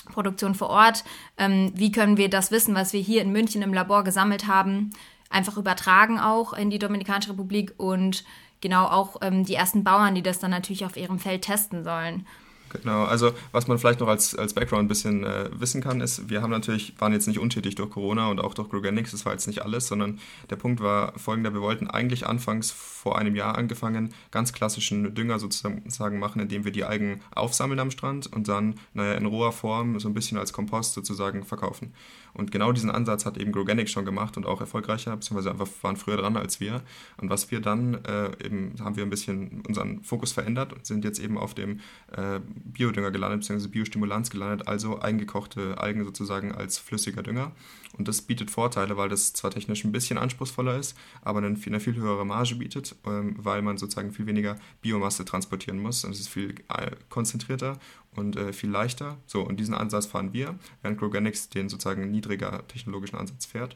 Produktion 0.05 0.55
vor 0.55 0.69
Ort, 0.69 1.03
ähm, 1.37 1.71
wie 1.75 1.91
können 1.91 2.17
wir 2.17 2.29
das 2.29 2.51
Wissen, 2.51 2.73
was 2.73 2.93
wir 2.93 3.01
hier 3.01 3.21
in 3.21 3.31
München 3.31 3.61
im 3.61 3.73
Labor 3.73 4.03
gesammelt 4.03 4.47
haben, 4.47 4.91
einfach 5.29 5.57
übertragen 5.57 6.19
auch 6.19 6.53
in 6.53 6.69
die 6.69 6.79
Dominikanische 6.79 7.31
Republik 7.31 7.73
und 7.77 8.23
genau 8.61 8.85
auch 8.85 9.17
ähm, 9.21 9.45
die 9.45 9.55
ersten 9.55 9.83
Bauern, 9.83 10.15
die 10.15 10.23
das 10.23 10.39
dann 10.39 10.51
natürlich 10.51 10.85
auf 10.85 10.97
ihrem 10.97 11.19
Feld 11.19 11.43
testen 11.43 11.83
sollen. 11.83 12.25
Genau, 12.71 13.03
also 13.03 13.33
was 13.51 13.67
man 13.67 13.77
vielleicht 13.77 13.99
noch 13.99 14.07
als, 14.07 14.33
als 14.35 14.53
Background 14.53 14.85
ein 14.85 14.87
bisschen 14.87 15.23
äh, 15.23 15.49
wissen 15.53 15.81
kann, 15.81 15.99
ist, 15.99 16.29
wir 16.29 16.41
haben 16.41 16.51
natürlich, 16.51 16.93
waren 16.99 17.11
jetzt 17.11 17.27
nicht 17.27 17.39
untätig 17.39 17.75
durch 17.75 17.89
Corona 17.89 18.29
und 18.29 18.39
auch 18.39 18.53
durch 18.53 18.69
Grogenics, 18.69 19.11
das 19.11 19.25
war 19.25 19.33
jetzt 19.33 19.47
nicht 19.47 19.61
alles, 19.61 19.87
sondern 19.87 20.19
der 20.49 20.55
Punkt 20.55 20.81
war 20.81 21.17
folgender, 21.19 21.53
wir 21.53 21.61
wollten 21.61 21.87
eigentlich 21.87 22.25
anfangs 22.25 22.71
vor 22.71 23.17
einem 23.17 23.35
Jahr 23.35 23.57
angefangen, 23.57 24.13
ganz 24.31 24.53
klassischen 24.53 25.13
Dünger 25.13 25.39
sozusagen 25.39 26.19
machen, 26.19 26.41
indem 26.41 26.63
wir 26.63 26.71
die 26.71 26.83
Algen 26.83 27.21
aufsammeln 27.35 27.79
am 27.79 27.91
Strand 27.91 28.31
und 28.31 28.47
dann 28.47 28.75
naja, 28.93 29.13
in 29.13 29.25
roher 29.25 29.51
Form 29.51 29.99
so 29.99 30.07
ein 30.07 30.13
bisschen 30.13 30.37
als 30.37 30.53
Kompost 30.53 30.93
sozusagen 30.93 31.43
verkaufen. 31.43 31.93
Und 32.33 32.51
genau 32.51 32.71
diesen 32.71 32.91
Ansatz 32.91 33.25
hat 33.25 33.37
eben 33.37 33.51
Grogenics 33.51 33.91
schon 33.91 34.05
gemacht 34.05 34.37
und 34.37 34.45
auch 34.45 34.61
erfolgreicher, 34.61 35.15
beziehungsweise 35.15 35.51
einfach 35.51 35.67
waren 35.81 35.97
früher 35.97 36.17
dran 36.17 36.37
als 36.37 36.59
wir. 36.59 36.81
Und 37.17 37.29
was 37.29 37.51
wir 37.51 37.59
dann 37.59 37.95
äh, 38.05 38.31
eben, 38.45 38.75
haben 38.79 38.95
wir 38.95 39.03
ein 39.03 39.09
bisschen 39.09 39.63
unseren 39.67 40.03
Fokus 40.03 40.31
verändert 40.31 40.73
und 40.73 40.85
sind 40.85 41.03
jetzt 41.03 41.19
eben 41.19 41.37
auf 41.37 41.53
dem 41.53 41.79
äh, 42.15 42.39
Biodünger 42.63 43.11
gelandet, 43.11 43.41
beziehungsweise 43.41 43.69
Biostimulanz 43.69 44.29
gelandet, 44.29 44.67
also 44.67 44.99
eingekochte 44.99 45.77
Algen 45.77 46.03
sozusagen 46.03 46.51
als 46.53 46.77
flüssiger 46.77 47.23
Dünger. 47.23 47.51
Und 47.97 48.07
das 48.07 48.21
bietet 48.21 48.49
Vorteile, 48.49 48.97
weil 48.97 49.09
das 49.09 49.33
zwar 49.33 49.51
technisch 49.51 49.83
ein 49.83 49.91
bisschen 49.91 50.17
anspruchsvoller 50.17 50.77
ist, 50.77 50.97
aber 51.21 51.39
eine, 51.39 51.57
eine 51.65 51.79
viel 51.79 51.95
höhere 51.95 52.25
Marge 52.25 52.55
bietet, 52.55 52.95
ähm, 53.05 53.35
weil 53.37 53.61
man 53.61 53.77
sozusagen 53.77 54.11
viel 54.11 54.25
weniger 54.25 54.57
Biomasse 54.81 55.25
transportieren 55.25 55.79
muss. 55.79 56.03
Es 56.03 56.19
ist 56.19 56.29
viel 56.29 56.55
äh, 56.69 56.91
konzentrierter 57.09 57.77
und 58.15 58.35
äh, 58.35 58.53
viel 58.53 58.69
leichter. 58.69 59.17
So, 59.25 59.41
und 59.41 59.59
diesen 59.59 59.73
Ansatz 59.73 60.05
fahren 60.05 60.33
wir, 60.33 60.57
während 60.81 60.99
Grogenics 60.99 61.49
den 61.49 61.69
sozusagen 61.69 62.11
niedriger 62.11 62.67
technologischen 62.67 63.17
Ansatz 63.17 63.45
fährt. 63.45 63.75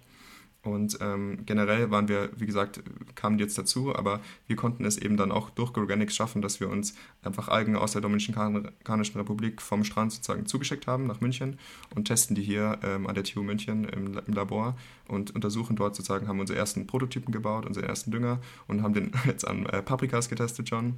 Und 0.65 0.97
ähm, 0.99 1.45
generell 1.45 1.91
waren 1.91 2.07
wir, 2.07 2.31
wie 2.35 2.47
gesagt, 2.47 2.81
kamen 3.13 3.37
die 3.37 3.43
jetzt 3.43 3.55
dazu, 3.55 3.95
aber 3.95 4.19
wir 4.47 4.55
konnten 4.55 4.83
es 4.83 4.97
eben 4.97 5.15
dann 5.15 5.31
auch 5.31 5.51
durch 5.51 5.77
Organics 5.77 6.15
schaffen, 6.15 6.41
dass 6.41 6.59
wir 6.59 6.69
uns 6.69 6.95
einfach 7.21 7.49
Algen 7.49 7.75
aus 7.75 7.91
der 7.91 8.01
Dominikanischen 8.01 9.19
Republik 9.19 9.61
vom 9.61 9.83
Strand 9.83 10.11
sozusagen 10.11 10.47
zugeschickt 10.47 10.87
haben 10.87 11.05
nach 11.05 11.21
München 11.21 11.59
und 11.93 12.05
testen 12.05 12.35
die 12.35 12.41
hier 12.41 12.79
ähm, 12.81 13.05
an 13.05 13.13
der 13.13 13.23
TU 13.23 13.43
München 13.43 13.85
im, 13.85 14.17
im, 14.25 14.33
Labor 14.33 14.75
und 15.07 15.35
untersuchen 15.35 15.75
dort 15.75 15.95
sozusagen, 15.95 16.27
haben 16.27 16.39
unsere 16.39 16.57
ersten 16.57 16.87
Prototypen 16.87 17.31
gebaut, 17.31 17.67
unsere 17.67 17.87
ersten 17.87 18.09
Dünger 18.09 18.41
und 18.67 18.81
haben 18.81 18.95
den 18.95 19.11
jetzt 19.25 19.47
an 19.47 19.67
äh, 19.67 19.83
Paprikas 19.83 20.29
getestet, 20.29 20.67
John 20.67 20.95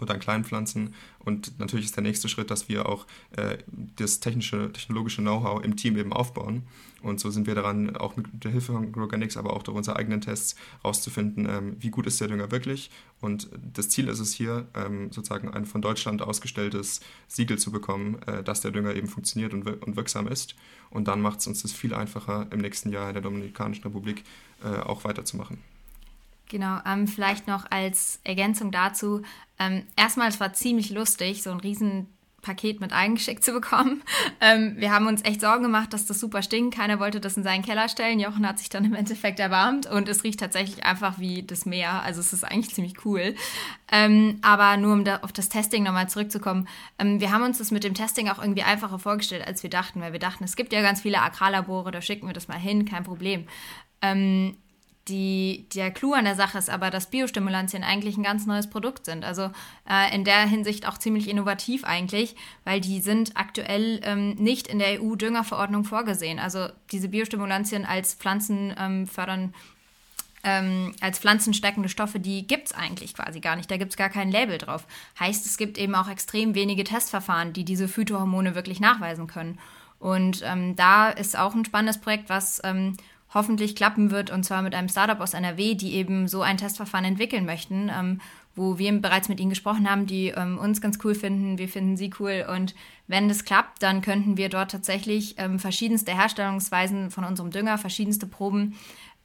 oder 0.00 0.14
an 0.14 0.20
kleinen 0.20 0.44
Pflanzen. 0.44 0.94
Und 1.18 1.58
natürlich 1.58 1.86
ist 1.86 1.96
der 1.96 2.02
nächste 2.02 2.28
Schritt, 2.28 2.50
dass 2.50 2.68
wir 2.68 2.88
auch 2.88 3.06
äh, 3.36 3.58
das 3.96 4.20
technische, 4.20 4.72
technologische 4.72 5.22
Know-how 5.22 5.64
im 5.64 5.76
Team 5.76 5.96
eben 5.96 6.12
aufbauen. 6.12 6.62
Und 7.02 7.20
so 7.20 7.30
sind 7.30 7.46
wir 7.46 7.54
daran, 7.54 7.96
auch 7.96 8.16
mit 8.16 8.26
der 8.32 8.50
Hilfe 8.50 8.72
von 8.72 8.94
Organics, 8.94 9.36
aber 9.36 9.52
auch 9.52 9.62
durch 9.62 9.76
unsere 9.76 9.96
eigenen 9.96 10.22
Tests 10.22 10.56
rauszufinden, 10.82 11.46
ähm, 11.46 11.76
wie 11.78 11.90
gut 11.90 12.06
ist 12.06 12.20
der 12.20 12.28
Dünger 12.28 12.50
wirklich. 12.50 12.90
Und 13.20 13.48
das 13.74 13.90
Ziel 13.90 14.08
ist 14.08 14.20
es 14.20 14.32
hier, 14.32 14.66
ähm, 14.74 15.12
sozusagen 15.12 15.50
ein 15.50 15.66
von 15.66 15.82
Deutschland 15.82 16.22
ausgestelltes 16.22 17.00
Siegel 17.28 17.58
zu 17.58 17.70
bekommen, 17.70 18.22
äh, 18.26 18.42
dass 18.42 18.62
der 18.62 18.70
Dünger 18.70 18.94
eben 18.94 19.08
funktioniert 19.08 19.52
und, 19.52 19.66
wir 19.66 19.82
und 19.82 19.96
wirksam 19.96 20.26
ist. 20.28 20.54
Und 20.90 21.08
dann 21.08 21.20
macht 21.20 21.40
es 21.40 21.46
uns 21.46 21.62
das 21.62 21.72
viel 21.72 21.94
einfacher, 21.94 22.46
im 22.50 22.60
nächsten 22.60 22.90
Jahr 22.90 23.08
in 23.08 23.14
der 23.14 23.22
Dominikanischen 23.22 23.84
Republik 23.84 24.24
äh, 24.62 24.80
auch 24.80 25.04
weiterzumachen. 25.04 25.58
Genau, 26.48 26.78
ähm, 26.86 27.08
vielleicht 27.08 27.46
noch 27.46 27.70
als 27.70 28.20
Ergänzung 28.24 28.70
dazu. 28.70 29.22
Ähm, 29.58 29.84
erstmal, 29.96 30.28
es 30.28 30.40
war 30.40 30.52
ziemlich 30.52 30.90
lustig, 30.90 31.42
so 31.42 31.50
ein 31.50 31.60
Riesenpaket 31.60 32.80
mit 32.80 32.92
eingeschickt 32.92 33.44
zu 33.44 33.52
bekommen. 33.52 34.02
Ähm, 34.40 34.74
wir 34.76 34.92
haben 34.92 35.06
uns 35.06 35.24
echt 35.24 35.40
Sorgen 35.40 35.62
gemacht, 35.62 35.94
dass 35.94 36.04
das 36.04 36.20
super 36.20 36.42
stinkt. 36.42 36.74
Keiner 36.74 37.00
wollte 37.00 37.18
das 37.18 37.36
in 37.38 37.44
seinen 37.44 37.62
Keller 37.62 37.88
stellen. 37.88 38.20
Jochen 38.20 38.46
hat 38.46 38.58
sich 38.58 38.68
dann 38.68 38.84
im 38.84 38.92
Endeffekt 38.92 39.40
erbarmt 39.40 39.86
und 39.86 40.06
es 40.06 40.22
riecht 40.22 40.40
tatsächlich 40.40 40.84
einfach 40.84 41.18
wie 41.18 41.42
das 41.44 41.64
Meer. 41.64 42.02
Also 42.02 42.20
es 42.20 42.34
ist 42.34 42.44
eigentlich 42.44 42.74
ziemlich 42.74 43.06
cool. 43.06 43.34
Ähm, 43.90 44.38
aber 44.42 44.76
nur 44.76 44.92
um 44.92 45.04
da 45.04 45.20
auf 45.22 45.32
das 45.32 45.48
Testing 45.48 45.82
nochmal 45.82 46.10
zurückzukommen. 46.10 46.68
Ähm, 46.98 47.20
wir 47.20 47.30
haben 47.30 47.42
uns 47.42 47.56
das 47.56 47.70
mit 47.70 47.84
dem 47.84 47.94
Testing 47.94 48.28
auch 48.28 48.38
irgendwie 48.38 48.64
einfacher 48.64 48.98
vorgestellt, 48.98 49.46
als 49.46 49.62
wir 49.62 49.70
dachten, 49.70 50.02
weil 50.02 50.12
wir 50.12 50.20
dachten, 50.20 50.44
es 50.44 50.56
gibt 50.56 50.74
ja 50.74 50.82
ganz 50.82 51.00
viele 51.00 51.22
Agrarlabore, 51.22 51.90
da 51.90 52.02
schicken 52.02 52.26
wir 52.26 52.34
das 52.34 52.48
mal 52.48 52.58
hin, 52.58 52.84
kein 52.84 53.04
Problem. 53.04 53.46
Die, 55.08 55.66
der 55.74 55.90
Clou 55.90 56.14
an 56.14 56.24
der 56.24 56.34
Sache 56.34 56.56
ist 56.56 56.70
aber, 56.70 56.90
dass 56.90 57.10
Biostimulantien 57.10 57.84
eigentlich 57.84 58.16
ein 58.16 58.22
ganz 58.22 58.46
neues 58.46 58.70
Produkt 58.70 59.04
sind. 59.04 59.22
Also 59.22 59.50
äh, 59.88 60.14
in 60.14 60.24
der 60.24 60.46
Hinsicht 60.46 60.88
auch 60.88 60.96
ziemlich 60.96 61.28
innovativ 61.28 61.84
eigentlich, 61.84 62.36
weil 62.64 62.80
die 62.80 63.00
sind 63.00 63.36
aktuell 63.36 64.00
ähm, 64.02 64.30
nicht 64.36 64.66
in 64.66 64.78
der 64.78 65.02
EU-Düngerverordnung 65.02 65.84
vorgesehen. 65.84 66.38
Also 66.38 66.68
diese 66.90 67.10
Biostimulantien 67.10 67.84
als 67.84 68.14
Pflanzen 68.14 68.74
ähm, 68.78 69.06
fördern, 69.06 69.52
ähm, 70.42 70.94
als 71.02 71.18
pflanzenstärkende 71.18 71.90
Stoffe, 71.90 72.18
die 72.18 72.46
gibt 72.46 72.68
es 72.68 72.72
eigentlich 72.72 73.12
quasi 73.12 73.40
gar 73.40 73.56
nicht. 73.56 73.70
Da 73.70 73.76
gibt 73.76 73.90
es 73.90 73.98
gar 73.98 74.08
kein 74.08 74.30
Label 74.30 74.56
drauf. 74.56 74.86
Heißt, 75.20 75.44
es 75.44 75.58
gibt 75.58 75.76
eben 75.76 75.94
auch 75.94 76.08
extrem 76.08 76.54
wenige 76.54 76.84
Testverfahren, 76.84 77.52
die 77.52 77.64
diese 77.66 77.88
Phytohormone 77.88 78.54
wirklich 78.54 78.80
nachweisen 78.80 79.26
können. 79.26 79.58
Und 79.98 80.42
ähm, 80.44 80.76
da 80.76 81.10
ist 81.10 81.38
auch 81.38 81.54
ein 81.54 81.64
spannendes 81.64 81.98
Projekt, 81.98 82.28
was 82.28 82.60
ähm, 82.64 82.96
hoffentlich 83.34 83.76
klappen 83.76 84.10
wird, 84.10 84.30
und 84.30 84.44
zwar 84.44 84.62
mit 84.62 84.74
einem 84.74 84.88
Startup 84.88 85.20
aus 85.20 85.34
NRW, 85.34 85.74
die 85.74 85.94
eben 85.94 86.28
so 86.28 86.42
ein 86.42 86.56
Testverfahren 86.56 87.04
entwickeln 87.04 87.44
möchten, 87.44 87.90
ähm, 87.94 88.20
wo 88.54 88.78
wir 88.78 88.92
bereits 89.00 89.28
mit 89.28 89.40
ihnen 89.40 89.50
gesprochen 89.50 89.90
haben, 89.90 90.06
die 90.06 90.28
ähm, 90.28 90.58
uns 90.58 90.80
ganz 90.80 90.98
cool 91.04 91.14
finden, 91.14 91.58
wir 91.58 91.68
finden 91.68 91.96
sie 91.96 92.12
cool 92.20 92.46
und 92.48 92.74
wenn 93.08 93.28
das 93.28 93.44
klappt, 93.44 93.82
dann 93.82 94.00
könnten 94.00 94.36
wir 94.36 94.48
dort 94.48 94.70
tatsächlich 94.70 95.34
ähm, 95.38 95.58
verschiedenste 95.58 96.14
Herstellungsweisen 96.14 97.10
von 97.10 97.24
unserem 97.24 97.50
Dünger, 97.50 97.76
verschiedenste 97.76 98.26
Proben 98.26 98.76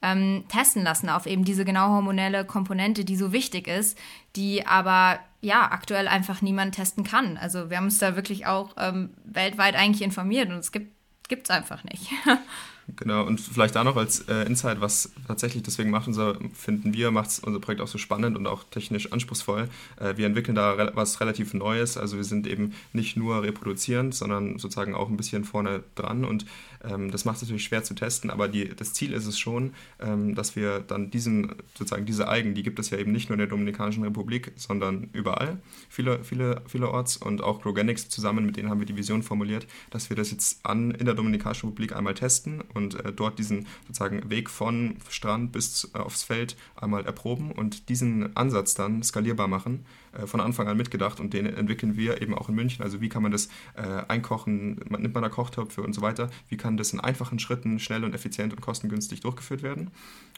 ähm, 0.02 0.44
testen 0.48 0.82
lassen 0.82 1.08
auf 1.08 1.26
eben 1.26 1.44
diese 1.44 1.64
genau 1.64 1.88
hormonelle 1.88 2.44
Komponente, 2.44 3.04
die 3.04 3.16
so 3.16 3.32
wichtig 3.32 3.68
ist, 3.68 3.98
die 4.36 4.66
aber 4.66 5.20
ja 5.40 5.70
aktuell 5.70 6.08
einfach 6.08 6.42
niemand 6.42 6.74
testen 6.74 7.04
kann. 7.04 7.36
Also 7.36 7.70
wir 7.70 7.76
haben 7.76 7.84
uns 7.84 7.98
da 7.98 8.16
wirklich 8.16 8.46
auch 8.46 8.74
ähm, 8.78 9.10
weltweit 9.24 9.76
eigentlich 9.76 10.02
informiert 10.02 10.50
und 10.50 10.58
es 10.58 10.72
gibt 10.72 10.90
es 11.30 11.50
einfach 11.50 11.84
nicht. 11.84 12.10
Genau, 12.96 13.24
und 13.24 13.40
vielleicht 13.40 13.76
da 13.76 13.84
noch 13.84 13.96
als 13.96 14.20
äh, 14.28 14.46
Insight, 14.46 14.80
was 14.80 15.12
tatsächlich 15.26 15.62
deswegen 15.62 15.90
macht 15.90 16.08
unser, 16.08 16.36
finden 16.54 16.92
wir, 16.94 17.10
macht 17.10 17.40
unser 17.42 17.60
Projekt 17.60 17.80
auch 17.80 17.88
so 17.88 17.98
spannend 17.98 18.36
und 18.36 18.46
auch 18.46 18.64
technisch 18.64 19.12
anspruchsvoll. 19.12 19.68
Äh, 19.98 20.16
wir 20.16 20.26
entwickeln 20.26 20.54
da 20.54 20.72
re 20.72 20.92
was 20.94 21.20
relativ 21.20 21.54
Neues, 21.54 21.96
also 21.96 22.16
wir 22.16 22.24
sind 22.24 22.46
eben 22.46 22.74
nicht 22.92 23.16
nur 23.16 23.42
reproduzierend, 23.42 24.14
sondern 24.14 24.58
sozusagen 24.58 24.94
auch 24.94 25.08
ein 25.08 25.16
bisschen 25.16 25.44
vorne 25.44 25.82
dran 25.94 26.24
und 26.24 26.46
ähm, 26.84 27.10
das 27.10 27.24
macht 27.24 27.36
es 27.36 27.42
natürlich 27.42 27.64
schwer 27.64 27.82
zu 27.82 27.94
testen, 27.94 28.30
aber 28.30 28.48
die, 28.48 28.68
das 28.68 28.92
Ziel 28.92 29.12
ist 29.12 29.26
es 29.26 29.38
schon, 29.38 29.74
ähm, 30.00 30.34
dass 30.34 30.56
wir 30.56 30.80
dann 30.80 31.10
diesen, 31.10 31.54
sozusagen 31.74 32.06
diese 32.06 32.28
Algen, 32.28 32.54
die 32.54 32.62
gibt 32.62 32.78
es 32.78 32.90
ja 32.90 32.98
eben 32.98 33.12
nicht 33.12 33.28
nur 33.28 33.34
in 33.34 33.40
der 33.40 33.48
Dominikanischen 33.48 34.02
Republik, 34.04 34.52
sondern 34.56 35.08
überall, 35.12 35.58
viele, 35.88 36.24
viele, 36.24 36.62
vielerorts. 36.66 37.16
Und 37.16 37.42
auch 37.42 37.62
Grogenics 37.62 38.08
zusammen, 38.08 38.46
mit 38.46 38.56
denen 38.56 38.70
haben 38.70 38.80
wir 38.80 38.86
die 38.86 38.96
Vision 38.96 39.22
formuliert, 39.22 39.66
dass 39.90 40.10
wir 40.10 40.16
das 40.16 40.30
jetzt 40.30 40.64
an, 40.64 40.90
in 40.92 41.06
der 41.06 41.14
Dominikanischen 41.14 41.68
Republik 41.68 41.94
einmal 41.94 42.14
testen 42.14 42.62
und 42.74 42.94
äh, 43.04 43.12
dort 43.12 43.38
diesen 43.38 43.66
sozusagen 43.86 44.30
Weg 44.30 44.50
von 44.50 44.96
Strand 45.08 45.52
bis 45.52 45.90
äh, 45.94 45.98
aufs 45.98 46.22
Feld 46.22 46.56
einmal 46.76 47.04
erproben 47.04 47.52
und 47.52 47.88
diesen 47.88 48.36
Ansatz 48.36 48.74
dann 48.74 49.02
skalierbar 49.02 49.48
machen, 49.48 49.84
von 50.26 50.40
Anfang 50.40 50.68
an 50.68 50.76
mitgedacht 50.76 51.20
und 51.20 51.32
den 51.32 51.46
entwickeln 51.46 51.96
wir 51.96 52.20
eben 52.20 52.34
auch 52.34 52.48
in 52.48 52.54
München. 52.54 52.82
Also 52.82 53.00
wie 53.00 53.08
kann 53.08 53.22
man 53.22 53.32
das 53.32 53.48
äh, 53.74 53.82
einkochen, 54.08 54.80
man, 54.88 55.02
nimmt 55.02 55.14
man 55.14 55.22
da 55.22 55.28
Kochtöpfe 55.28 55.82
und 55.82 55.92
so 55.92 56.02
weiter, 56.02 56.30
wie 56.48 56.56
kann 56.56 56.76
das 56.76 56.92
in 56.92 57.00
einfachen 57.00 57.38
Schritten 57.38 57.78
schnell 57.78 58.04
und 58.04 58.14
effizient 58.14 58.52
und 58.52 58.60
kostengünstig 58.60 59.20
durchgeführt 59.20 59.62
werden. 59.62 59.90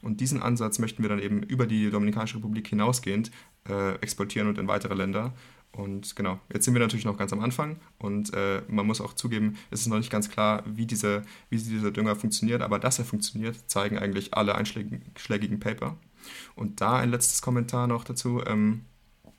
Und 0.02 0.20
diesen 0.20 0.42
Ansatz 0.42 0.78
möchten 0.78 1.02
wir 1.02 1.08
dann 1.08 1.20
eben 1.20 1.42
über 1.42 1.66
die 1.66 1.90
Dominikanische 1.90 2.36
Republik 2.36 2.68
hinausgehend 2.68 3.30
äh, 3.68 3.94
exportieren 3.96 4.48
und 4.48 4.58
in 4.58 4.68
weitere 4.68 4.94
Länder. 4.94 5.32
Und 5.74 6.16
genau, 6.16 6.38
jetzt 6.52 6.66
sind 6.66 6.74
wir 6.74 6.80
natürlich 6.80 7.06
noch 7.06 7.16
ganz 7.16 7.32
am 7.32 7.40
Anfang 7.40 7.76
und 7.98 8.34
äh, 8.34 8.60
man 8.68 8.86
muss 8.86 9.00
auch 9.00 9.14
zugeben, 9.14 9.56
es 9.70 9.80
ist 9.80 9.86
noch 9.86 9.96
nicht 9.96 10.10
ganz 10.10 10.28
klar, 10.28 10.62
wie, 10.66 10.84
diese, 10.84 11.22
wie 11.48 11.56
dieser 11.56 11.90
Dünger 11.90 12.14
funktioniert, 12.14 12.60
aber 12.60 12.78
dass 12.78 12.98
er 12.98 13.06
funktioniert, 13.06 13.56
zeigen 13.70 13.96
eigentlich 13.96 14.34
alle 14.34 14.54
einschlägigen 14.54 15.60
Paper. 15.60 15.96
Und 16.54 16.82
da 16.82 16.98
ein 16.98 17.10
letztes 17.10 17.40
Kommentar 17.40 17.86
noch 17.86 18.04
dazu. 18.04 18.42
Ähm, 18.46 18.82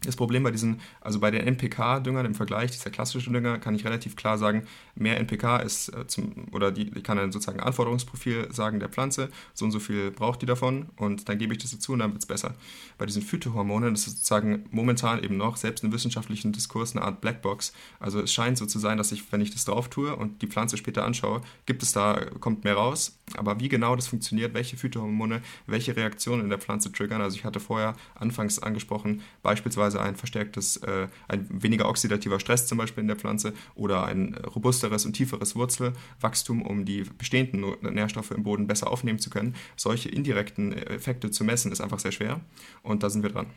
das 0.06 0.16
Problem 0.16 0.44
bei 0.44 0.52
diesen, 0.52 0.82
also 1.02 1.20
bei 1.20 1.32
den 1.32 1.46
NPK-Düngern 1.48 2.26
im 2.26 2.36
Vergleich, 2.36 2.72
dieser 2.72 2.90
klassische 2.90 3.32
Dünger, 3.32 3.60
kann 3.60 3.76
ich 3.76 3.86
relativ 3.86 4.16
klar 4.16 4.38
sagen, 4.38 4.66
mehr 4.96 5.18
NPK 5.18 5.58
ist 5.58 5.90
äh, 5.90 6.08
zum, 6.08 6.48
oder 6.52 6.72
die, 6.72 6.92
ich 6.96 7.04
kann 7.04 7.18
dann 7.18 7.32
sozusagen 7.32 7.60
Anforderungsprofil 7.60 8.52
sagen 8.52 8.80
der 8.80 8.90
Pflanze, 8.90 9.30
so 9.54 9.66
und 9.66 9.72
so 9.72 9.80
viel 9.80 10.12
braucht 10.12 10.42
die 10.42 10.46
davon 10.46 10.88
und 10.98 11.30
dann 11.30 11.38
gebe 11.38 11.54
ich 11.54 11.60
das 11.60 11.72
dazu 11.72 11.94
und 11.94 12.00
dann 12.00 12.12
wird 12.12 12.22
es 12.22 12.28
besser. 12.28 12.54
Bei 12.98 13.06
diesen 13.06 13.22
Phytohormonen 13.22 13.94
ist 13.94 14.08
es 14.08 14.14
sozusagen 14.14 14.66
momentan 14.72 15.24
eben 15.24 15.38
noch, 15.38 15.58
selbst 15.58 15.84
im 15.84 15.92
wissenschaftlichen 15.92 16.52
Diskurs, 16.52 16.96
eine 16.96 17.06
Art 17.06 17.22
Blackbox. 17.22 17.74
Also 18.00 18.22
es 18.22 18.34
scheint 18.34 18.58
so 18.58 18.66
zu 18.66 18.80
sein, 18.80 18.98
dass 18.98 19.12
ich, 19.12 19.32
wenn 19.32 19.42
ich 19.42 19.52
das 19.52 19.66
drauf 19.66 19.90
tue 19.90 20.16
und 20.16 20.42
die 20.42 20.48
Pflanze 20.48 20.78
später 20.78 21.06
anschaue, 21.06 21.42
gibt 21.66 21.84
es 21.84 21.92
da, 21.92 22.20
kommt 22.40 22.64
mehr 22.64 22.76
raus. 22.76 23.18
Aber 23.36 23.60
wie 23.60 23.70
genau 23.70 23.96
das 23.96 24.08
funktioniert, 24.08 24.54
welche 24.54 24.78
Phytohormone, 24.78 25.42
welche 25.66 25.96
Reaktionen 25.96 26.44
in 26.44 26.50
der 26.50 26.60
Pflanze 26.60 26.92
triggern, 26.92 27.22
also 27.22 27.38
ich 27.38 27.46
hatte 27.46 27.60
vorher 27.60 27.96
anfangs 28.16 28.60
angesprochen, 28.60 29.22
beispielsweise 29.42 29.93
beispielsweise 29.94 30.02
ein 30.02 30.16
verstärktes, 30.16 30.78
äh, 30.78 31.08
ein 31.28 31.48
weniger 31.50 31.88
oxidativer 31.88 32.40
Stress 32.40 32.68
zum 32.68 32.78
Beispiel 32.78 33.02
in 33.02 33.08
der 33.08 33.18
Pflanze 33.18 33.54
oder 33.76 34.06
ein 34.06 34.36
robusteres 34.56 35.06
und 35.06 35.14
tieferes 35.14 35.56
Wurzelwachstum, 35.56 36.62
um 36.62 36.86
die 36.86 37.04
bestehenden 37.04 37.76
Nährstoffe 37.82 38.32
im 38.32 38.44
Boden 38.44 38.68
besser 38.68 38.92
aufnehmen 38.92 39.20
zu 39.20 39.30
können. 39.30 39.56
Solche 39.76 40.10
indirekten 40.10 40.74
Effekte 40.74 41.32
zu 41.32 41.44
messen, 41.44 41.72
ist 41.72 41.82
einfach 41.82 42.00
sehr 42.00 42.12
schwer 42.12 42.42
und 42.82 43.04
da 43.04 43.10
sind 43.10 43.24
wir 43.24 43.30
dran. 43.30 43.48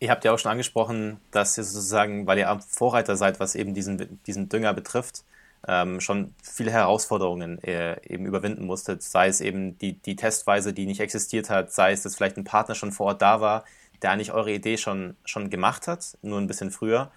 Ihr 0.00 0.10
habt 0.10 0.24
ja 0.24 0.32
auch 0.32 0.38
schon 0.38 0.50
angesprochen, 0.50 1.18
dass 1.30 1.56
ihr 1.56 1.64
sozusagen, 1.64 2.26
weil 2.26 2.38
ihr 2.38 2.60
Vorreiter 2.68 3.16
seid, 3.16 3.38
was 3.38 3.54
eben 3.54 3.72
diesen, 3.72 4.18
diesen 4.26 4.48
Dünger 4.48 4.74
betrifft, 4.74 5.24
ähm, 5.68 6.00
schon 6.00 6.34
viele 6.42 6.72
Herausforderungen 6.72 7.62
äh, 7.62 7.96
eben 8.08 8.26
überwinden 8.26 8.66
musstet, 8.66 9.04
sei 9.04 9.28
es 9.28 9.40
eben 9.40 9.78
die, 9.78 9.92
die 9.92 10.16
Testweise, 10.16 10.72
die 10.72 10.86
nicht 10.86 10.98
existiert 10.98 11.50
hat, 11.50 11.72
sei 11.72 11.92
es, 11.92 12.02
dass 12.02 12.16
vielleicht 12.16 12.36
ein 12.36 12.42
Partner 12.42 12.74
schon 12.74 12.90
vor 12.90 13.06
Ort 13.06 13.22
da 13.22 13.40
war, 13.40 13.64
der 14.02 14.10
eigentlich 14.10 14.32
eure 14.32 14.52
Idee 14.52 14.76
schon, 14.76 15.16
schon 15.24 15.50
gemacht 15.50 15.86
hat, 15.86 16.18
nur 16.22 16.38
ein 16.38 16.46
bisschen 16.46 16.70
früher. 16.70 17.10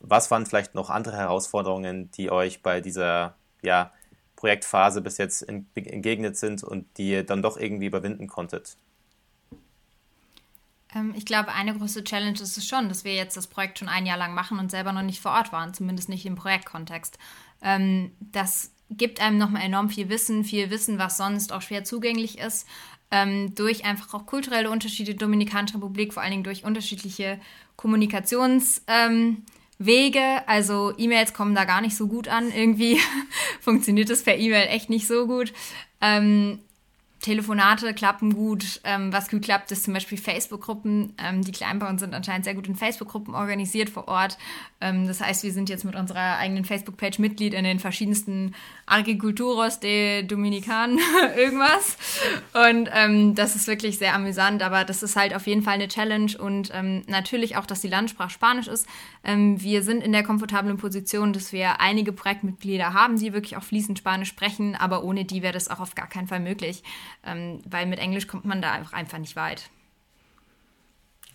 Was 0.00 0.30
waren 0.30 0.46
vielleicht 0.46 0.74
noch 0.74 0.90
andere 0.90 1.16
Herausforderungen, 1.16 2.10
die 2.12 2.30
euch 2.30 2.62
bei 2.62 2.80
dieser 2.80 3.34
ja, 3.62 3.92
Projektphase 4.36 5.00
bis 5.00 5.18
jetzt 5.18 5.42
entgegnet 5.42 6.36
sind 6.36 6.62
und 6.62 6.86
die 6.96 7.10
ihr 7.10 7.24
dann 7.24 7.42
doch 7.42 7.56
irgendwie 7.56 7.86
überwinden 7.86 8.28
konntet? 8.28 8.76
Ähm, 10.94 11.12
ich 11.16 11.26
glaube, 11.26 11.52
eine 11.52 11.76
große 11.76 12.04
Challenge 12.04 12.40
ist 12.40 12.56
es 12.56 12.66
schon, 12.66 12.88
dass 12.88 13.04
wir 13.04 13.14
jetzt 13.14 13.36
das 13.36 13.48
Projekt 13.48 13.80
schon 13.80 13.88
ein 13.88 14.06
Jahr 14.06 14.18
lang 14.18 14.34
machen 14.34 14.60
und 14.60 14.70
selber 14.70 14.92
noch 14.92 15.02
nicht 15.02 15.20
vor 15.20 15.32
Ort 15.32 15.52
waren, 15.52 15.74
zumindest 15.74 16.08
nicht 16.08 16.24
im 16.24 16.36
Projektkontext. 16.36 17.18
Ähm, 17.60 18.12
das 18.20 18.72
gibt 18.90 19.20
einem 19.20 19.36
nochmal 19.36 19.62
enorm 19.62 19.90
viel 19.90 20.08
Wissen, 20.08 20.44
viel 20.44 20.70
Wissen, 20.70 20.98
was 20.98 21.16
sonst 21.16 21.52
auch 21.52 21.60
schwer 21.60 21.84
zugänglich 21.84 22.38
ist 22.38 22.66
ähm, 23.10 23.54
durch 23.54 23.84
einfach 23.84 24.14
auch 24.14 24.26
kulturelle 24.26 24.70
Unterschiede 24.70 25.14
der 25.14 25.26
Dominikanischen 25.26 25.80
Republik, 25.80 26.12
vor 26.12 26.22
allen 26.22 26.32
Dingen 26.32 26.44
durch 26.44 26.64
unterschiedliche 26.64 27.40
Kommunikationswege. 27.76 29.42
Ähm, 29.78 30.40
also 30.46 30.92
E-Mails 30.96 31.32
kommen 31.32 31.54
da 31.54 31.64
gar 31.64 31.80
nicht 31.80 31.96
so 31.96 32.06
gut 32.06 32.28
an. 32.28 32.52
Irgendwie 32.52 33.00
funktioniert 33.60 34.10
das 34.10 34.22
per 34.22 34.36
E-Mail 34.36 34.68
echt 34.68 34.90
nicht 34.90 35.06
so 35.06 35.26
gut. 35.26 35.52
Ähm, 36.00 36.60
Telefonate 37.20 37.94
klappen 37.94 38.34
gut. 38.34 38.80
Ähm, 38.84 39.12
was 39.12 39.28
gut 39.28 39.42
klappt, 39.42 39.72
ist 39.72 39.84
zum 39.84 39.94
Beispiel 39.94 40.18
Facebook-Gruppen. 40.18 41.14
Ähm, 41.18 41.42
die 41.42 41.52
Kleinbauern 41.52 41.98
sind 41.98 42.14
anscheinend 42.14 42.44
sehr 42.44 42.54
gut 42.54 42.68
in 42.68 42.76
Facebook-Gruppen 42.76 43.34
organisiert 43.34 43.90
vor 43.90 44.06
Ort. 44.06 44.38
Ähm, 44.80 45.06
das 45.08 45.20
heißt, 45.20 45.42
wir 45.42 45.52
sind 45.52 45.68
jetzt 45.68 45.84
mit 45.84 45.96
unserer 45.96 46.38
eigenen 46.38 46.64
Facebook-Page 46.64 47.18
Mitglied 47.18 47.54
in 47.54 47.64
den 47.64 47.80
verschiedensten 47.80 48.54
Agriculturos 48.86 49.80
de 49.80 50.22
Dominican 50.22 50.98
irgendwas. 51.36 51.96
Und 52.52 52.88
ähm, 52.94 53.34
das 53.34 53.56
ist 53.56 53.66
wirklich 53.66 53.98
sehr 53.98 54.14
amüsant, 54.14 54.62
aber 54.62 54.84
das 54.84 55.02
ist 55.02 55.16
halt 55.16 55.34
auf 55.34 55.46
jeden 55.46 55.62
Fall 55.62 55.74
eine 55.74 55.88
Challenge 55.88 56.32
und 56.38 56.70
ähm, 56.72 57.02
natürlich 57.08 57.56
auch, 57.56 57.66
dass 57.66 57.80
die 57.80 57.88
Landessprache 57.88 58.30
Spanisch 58.30 58.68
ist. 58.68 58.86
Ähm, 59.24 59.60
wir 59.60 59.82
sind 59.82 60.04
in 60.04 60.12
der 60.12 60.22
komfortablen 60.22 60.76
Position, 60.76 61.32
dass 61.32 61.52
wir 61.52 61.80
einige 61.80 62.12
Projektmitglieder 62.12 62.92
haben, 62.92 63.18
die 63.18 63.32
wirklich 63.32 63.56
auch 63.56 63.64
fließend 63.64 63.98
Spanisch 63.98 64.28
sprechen, 64.28 64.76
aber 64.76 65.02
ohne 65.02 65.24
die 65.24 65.42
wäre 65.42 65.52
das 65.52 65.68
auch 65.68 65.80
auf 65.80 65.96
gar 65.96 66.08
keinen 66.08 66.28
Fall 66.28 66.40
möglich, 66.40 66.84
weil 67.22 67.86
mit 67.86 67.98
Englisch 67.98 68.26
kommt 68.26 68.44
man 68.44 68.62
da 68.62 68.72
einfach, 68.72 68.92
einfach 68.92 69.18
nicht 69.18 69.36
weit. 69.36 69.70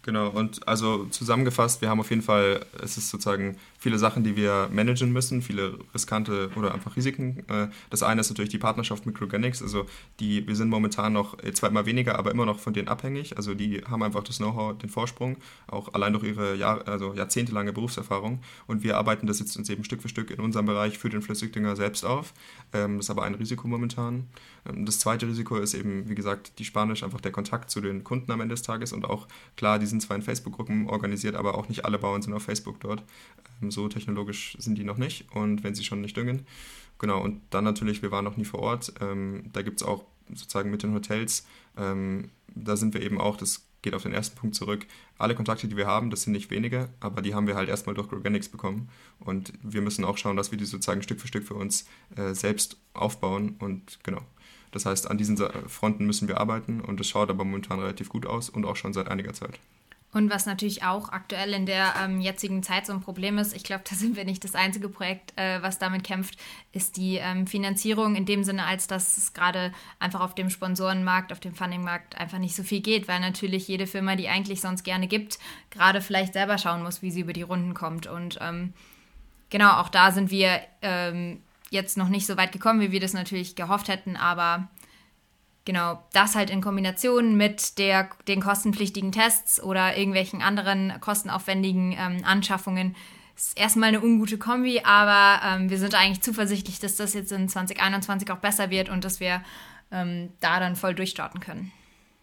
Genau, 0.06 0.28
und 0.28 0.68
also 0.68 1.06
zusammengefasst, 1.06 1.82
wir 1.82 1.89
haben 1.89 2.02
auf 2.02 2.10
jeden 2.10 2.22
Fall, 2.22 2.66
es 2.82 2.98
ist 2.98 3.10
sozusagen 3.10 3.56
viele 3.80 3.98
Sachen, 3.98 4.26
die 4.26 4.36
wir 4.36 4.70
managen 4.70 5.13
müssen, 5.13 5.42
viele 5.42 5.80
riskante 5.94 6.50
oder 6.58 6.74
einfach 6.74 6.98
Risiken. 6.98 7.46
Äh, 7.48 7.70
das 7.89 8.04
eine 8.04 8.20
ist 8.20 8.30
natürlich 8.30 8.52
die 8.52 8.58
Partnerschaft 8.58 9.06
mit 9.06 9.16
Crogenics, 9.16 9.62
also 9.62 9.86
die, 10.20 10.46
wir 10.46 10.58
sind 10.58 10.68
momentan 10.68 11.13
noch 11.13 11.38
zwar 11.54 11.70
immer 11.70 11.86
weniger, 11.86 12.20
aber 12.20 12.32
immer 12.32 12.46
noch 12.46 12.60
von 12.60 12.74
denen 12.74 12.89
abhängig. 12.89 13.38
Also 13.38 13.56
die 13.56 13.82
haben 13.86 14.04
einfach 14.04 14.24
das 14.24 14.39
Know-how, 14.39 14.78
den 14.78 14.89
Vorsprung, 14.89 15.38
auch 15.68 15.94
allein 15.94 16.12
durch 16.12 16.26
ihre 16.26 16.56
Jahr, 16.56 16.86
also 16.86 17.13
jahrzehntelange 17.13 17.72
Berufserfahrung. 17.72 18.42
Und 18.68 18.84
wir 18.84 18.98
arbeiten 18.98 19.26
das 19.26 19.39
jetzt 19.39 19.56
uns 19.56 19.70
eben 19.70 19.86
Stück 19.86 20.02
für 20.02 20.10
Stück 20.10 20.32
in 20.32 20.42
unserem 20.42 20.66
Bereich 20.66 20.98
für 20.98 21.08
den 21.08 21.22
Flüssigdünger 21.22 21.78
selbst 21.78 22.04
auf. 22.06 22.34
Ähm, 22.74 22.98
das 22.98 23.06
ist 23.06 23.10
aber 23.10 23.24
ein 23.24 23.36
Risiko 23.36 23.70
momentan. 23.70 24.28
Ähm, 24.66 24.86
das 24.86 25.00
zweite 25.00 25.28
Risiko 25.28 25.56
ist 25.58 25.74
eben, 25.74 26.10
wie 26.10 26.16
gesagt, 26.16 26.60
die 26.60 26.66
Spanisch, 26.66 27.04
einfach 27.04 27.22
der 27.22 27.32
Kontakt 27.32 27.72
zu 27.72 27.80
den 27.80 28.04
Kunden 28.04 28.30
am 28.34 28.42
Ende 28.42 28.54
des 28.54 28.63
Tages 28.63 28.92
und 28.92 29.06
auch 29.06 29.30
klar, 29.56 29.80
die 29.80 29.93
sind 29.94 30.02
zwar 30.02 30.18
in 30.18 30.22
Facebook-Gruppen 30.22 30.90
organisiert, 30.90 31.36
aber 31.36 31.58
auch 31.58 31.70
nicht 31.70 31.86
alle 31.86 31.98
Bauern 31.98 32.22
sind 32.22 32.34
auf 32.34 32.44
Facebook 32.44 32.80
dort. 32.82 33.04
Ähm, 33.62 33.72
so 33.72 33.88
technologisch 33.88 34.58
sind 34.60 34.78
die 34.78 34.84
noch 34.84 34.98
nicht 34.98 35.32
und 35.34 35.64
wenn 35.64 35.76
sie 35.76 35.84
schon 35.84 36.02
nicht 36.02 36.18
düngen. 36.18 36.46
Genau, 37.00 37.22
und 37.22 37.42
dann 37.50 37.64
natürlich, 37.64 38.02
wir 38.02 38.12
waren 38.12 38.26
noch 38.26 38.38
nie 38.38 38.46
vor 38.46 38.60
Ort. 38.60 38.94
Ähm, 39.02 39.50
da 39.54 39.62
gibt 39.62 39.82
es 39.82 39.88
auch 39.88 40.06
sozusagen 40.30 40.72
mit 40.72 40.84
den 40.84 40.94
Hotels, 40.94 41.46
da 41.76 42.78
sind 42.78 42.94
wir 42.94 43.02
eben 43.02 43.20
auch, 43.20 43.36
das 43.36 43.66
geht 43.84 43.94
auf 43.94 44.04
den 44.04 44.14
ersten 44.14 44.36
Punkt 44.36 44.56
zurück. 44.56 44.86
Alle 45.18 45.36
Kontakte, 45.36 45.68
die 45.68 45.78
wir 45.78 45.88
haben, 45.88 46.10
das 46.10 46.24
sind 46.24 46.34
nicht 46.34 46.50
wenige, 46.50 46.90
aber 47.00 47.22
die 47.22 47.36
haben 47.36 47.48
wir 47.48 47.56
halt 47.56 47.70
erstmal 47.70 47.96
durch 47.96 48.12
Organics 48.12 48.50
bekommen. 48.50 48.90
Und 49.20 49.54
wir 49.62 49.82
müssen 49.82 50.06
auch 50.06 50.18
schauen, 50.18 50.38
dass 50.38 50.52
wir 50.52 50.58
die 50.58 50.66
sozusagen 50.66 51.04
Stück 51.04 51.20
für 51.20 51.28
Stück 51.28 51.46
für 51.46 51.56
uns 51.56 51.86
äh, 52.16 52.34
selbst 52.34 52.78
aufbauen. 52.94 53.58
Und 53.60 54.00
genau, 54.04 54.22
das 54.72 54.86
heißt, 54.86 55.10
an 55.12 55.18
diesen 55.18 55.38
Fronten 55.68 56.06
müssen 56.06 56.28
wir 56.28 56.40
arbeiten 56.40 56.82
und 56.82 57.00
es 57.00 57.08
schaut 57.08 57.30
aber 57.30 57.44
momentan 57.44 57.80
relativ 57.80 58.10
gut 58.10 58.26
aus 58.26 58.50
und 58.50 58.66
auch 58.66 58.76
schon 58.76 58.94
seit 58.94 59.10
einiger 59.10 59.34
Zeit. 59.34 59.60
Und 60.13 60.30
was 60.30 60.45
natürlich 60.45 60.84
auch 60.84 61.10
aktuell 61.10 61.54
in 61.54 61.65
der 61.65 61.95
ähm, 62.02 62.21
jetzigen 62.21 62.62
Zeit 62.62 62.86
so 62.86 62.93
ein 62.93 63.02
Problem 63.02 63.39
ist, 63.39 63.56
ich 63.56 63.63
glaube, 63.63 63.84
da 63.89 63.95
sind 63.95 64.15
wir 64.15 64.26
nicht 64.26 64.43
das 64.43 64.56
einzige 64.56 64.88
Projekt, 64.89 65.38
äh, 65.38 65.62
was 65.62 65.80
damit 65.80 66.04
kämpft, 66.04 66.38
ist 66.71 66.97
die 66.97 67.15
ähm, 67.15 67.47
Finanzierung 67.47 68.15
in 68.15 68.26
dem 68.26 68.43
Sinne, 68.43 68.65
als 68.65 68.88
dass 68.88 69.17
es 69.17 69.34
gerade 69.34 69.73
einfach 69.99 70.21
auf 70.21 70.36
dem 70.36 70.49
Sponsorenmarkt, 70.49 71.32
auf 71.32 71.39
dem 71.39 71.56
Fundingmarkt 71.56 72.17
einfach 72.17 72.38
nicht 72.38 72.56
so 72.56 72.63
viel 72.63 72.82
geht, 72.82 73.08
weil 73.08 73.19
natürlich 73.19 73.67
jede 73.67 73.88
Firma, 73.88 74.15
die 74.15 74.30
eigentlich 74.30 74.62
sonst 74.62 74.84
gerne 74.84 75.08
gibt, 75.08 75.39
gerade 75.71 76.02
vielleicht 76.02 76.34
selber 76.34 76.58
schauen 76.58 76.84
muss, 76.84 77.02
wie 77.02 77.12
sie 77.12 77.21
über 77.21 77.34
die 77.34 77.41
Runden 77.41 77.73
kommt. 77.73 78.06
Und 78.06 78.38
ähm, 78.41 78.73
genau, 79.49 79.80
auch 79.80 79.89
da 79.89 80.12
sind 80.12 80.30
wir 80.30 80.62
ähm, 80.84 81.41
jetzt 81.71 81.97
noch 81.97 82.10
nicht 82.10 82.28
so 82.28 82.38
weit 82.38 82.52
gekommen, 82.52 82.82
wie 82.82 82.91
wir 82.91 82.99
das 82.99 83.13
natürlich 83.13 83.56
gehofft 83.56 83.88
hätten, 83.88 84.15
aber 84.15 84.69
genau, 85.65 86.04
das 86.13 86.36
halt 86.36 86.49
in 86.49 86.62
Kombination 86.62 87.36
mit 87.36 87.78
der, 87.78 88.10
den 88.28 88.41
kostenpflichtigen 88.41 89.12
Tests 89.12 89.62
oder 89.62 89.97
irgendwelchen 89.97 90.41
anderen 90.41 90.93
kostenaufwendigen 90.99 91.93
ähm, 91.97 92.23
Anschaffungen 92.23 92.95
ist 93.36 93.58
erstmal 93.58 93.89
eine 93.89 94.02
ungute 94.02 94.38
Kombi, 94.38 94.82
aber 94.84 95.41
ähm, 95.45 95.69
wir 95.69 95.78
sind 95.78 95.95
eigentlich 95.95 96.21
zuversichtlich, 96.21 96.80
dass 96.80 96.95
das 96.95 97.13
jetzt 97.13 97.32
in 97.32 97.49
2021 97.49 98.30
auch 98.32 98.38
besser 98.38 98.69
wird 98.69 98.89
und 98.89 99.04
dass 99.04 99.19
wir 99.19 99.43
ähm, 99.91 100.30
da 100.39 100.60
dann 100.60 100.76
voll 100.76 100.93
durchstarten 100.93 101.39
können. 101.39 101.71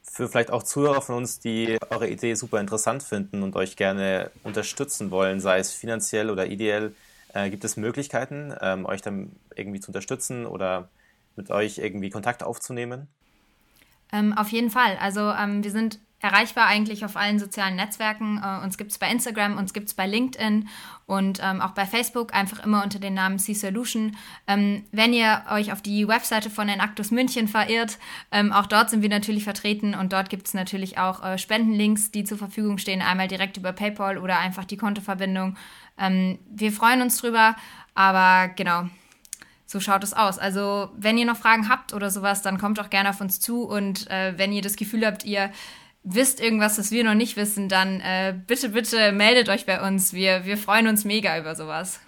Für 0.03 0.29
vielleicht 0.29 0.51
auch 0.51 0.63
Zuhörer 0.63 1.03
von 1.03 1.17
uns, 1.17 1.39
die 1.39 1.79
eure 1.91 2.09
Idee 2.09 2.35
super 2.35 2.61
interessant 2.61 3.03
finden 3.03 3.43
und 3.43 3.55
euch 3.55 3.77
gerne 3.77 4.31
unterstützen 4.43 5.11
wollen, 5.11 5.41
sei 5.41 5.59
es 5.59 5.73
finanziell 5.73 6.31
oder 6.31 6.47
ideell, 6.47 6.95
äh, 7.33 7.51
gibt 7.51 7.65
es 7.65 7.77
Möglichkeiten, 7.77 8.55
ähm, 8.61 8.87
euch 8.87 9.03
dann 9.03 9.33
irgendwie 9.55 9.81
zu 9.81 9.89
unterstützen 9.89 10.47
oder 10.47 10.89
mit 11.37 11.51
euch 11.51 11.79
irgendwie 11.79 12.11
Kontakt 12.11 12.43
aufzunehmen? 12.43 13.09
Ähm, 14.13 14.33
auf 14.33 14.49
jeden 14.51 14.71
Fall. 14.71 14.97
Also 15.01 15.31
ähm, 15.31 15.63
wir 15.63 15.71
sind 15.71 15.99
erreichbar 16.23 16.67
eigentlich 16.67 17.05
auf 17.05 17.17
allen 17.17 17.39
sozialen 17.39 17.77
Netzwerken. 17.77 18.41
Äh, 18.43 18.63
uns 18.63 18.77
gibt 18.77 18.91
es 18.91 18.99
bei 18.99 19.11
Instagram, 19.11 19.57
uns 19.57 19.73
gibt 19.73 19.89
es 19.89 19.95
bei 19.95 20.07
LinkedIn 20.07 20.69
und 21.07 21.41
ähm, 21.43 21.61
auch 21.61 21.71
bei 21.71 21.87
Facebook, 21.87 22.35
einfach 22.35 22.65
immer 22.65 22.85
unter 22.85 22.99
dem 22.99 23.15
Namen 23.15 23.39
C-Solution. 23.39 24.17
Ähm, 24.47 24.85
wenn 24.93 25.13
ihr 25.13 25.43
euch 25.51 25.73
auf 25.73 25.81
die 25.81 26.07
Webseite 26.07 26.51
von 26.51 26.69
Enactus 26.69 27.11
München 27.11 27.49
verirrt, 27.49 27.99
ähm, 28.31 28.53
auch 28.53 28.67
dort 28.67 28.91
sind 28.91 29.03
wir 29.03 29.09
natürlich 29.09 29.45
vertreten 29.45 29.95
und 29.95 30.13
dort 30.13 30.29
gibt 30.29 30.47
es 30.47 30.55
natürlich 30.55 30.99
auch 30.99 31.25
äh, 31.25 31.39
Spendenlinks, 31.39 32.11
die 32.11 32.25
zur 32.25 32.39
Verfügung 32.39 32.79
stehen, 32.79 33.03
einmal 33.03 33.29
direkt 33.29 33.57
über 33.57 33.73
PayPal 33.73 34.19
oder 34.19 34.39
einfach 34.39 34.65
die 34.65 34.77
Kontoverbindung. 34.77 35.57
Ähm, 35.99 36.39
wir 36.51 36.73
freuen 36.73 37.01
uns 37.01 37.17
drüber, 37.19 37.57
aber 37.95 38.53
genau, 38.55 38.85
so 39.71 39.79
schaut 39.79 40.03
es 40.03 40.15
aus. 40.15 40.41
Also, 40.41 40.91
wenn 40.97 41.17
ihr 41.17 41.27
noch 41.27 41.37
Fragen 41.37 41.69
habt 41.69 41.95
oder 41.95 42.11
sowas, 42.11 42.43
dann 42.43 42.59
kommt 42.59 42.81
auch 42.81 42.91
gerne 42.91 43.11
auf 43.11 43.21
uns 43.21 43.39
zu. 43.39 43.63
Und 43.63 44.11
äh, 44.11 44.37
wenn 44.37 44.53
ihr 44.53 44.63
das 44.63 44.75
Gefühl 44.75 45.07
habt, 45.07 45.25
ihr 45.25 45.53
wisst 46.03 46.41
irgendwas, 46.41 46.75
das 46.75 46.91
wir 46.91 47.05
noch 47.05 47.15
nicht 47.15 47.37
wissen, 47.37 47.69
dann 47.69 48.01
äh, 48.01 48.35
bitte, 48.49 48.71
bitte 48.71 49.13
meldet 49.13 49.49
euch 49.49 49.67
bei 49.67 49.81
uns. 49.87 50.13
Wir, 50.13 50.45
wir 50.45 50.59
freuen 50.59 50.89
uns 50.89 51.05
mega 51.05 51.39
über 51.39 51.55
sowas. 51.55 52.01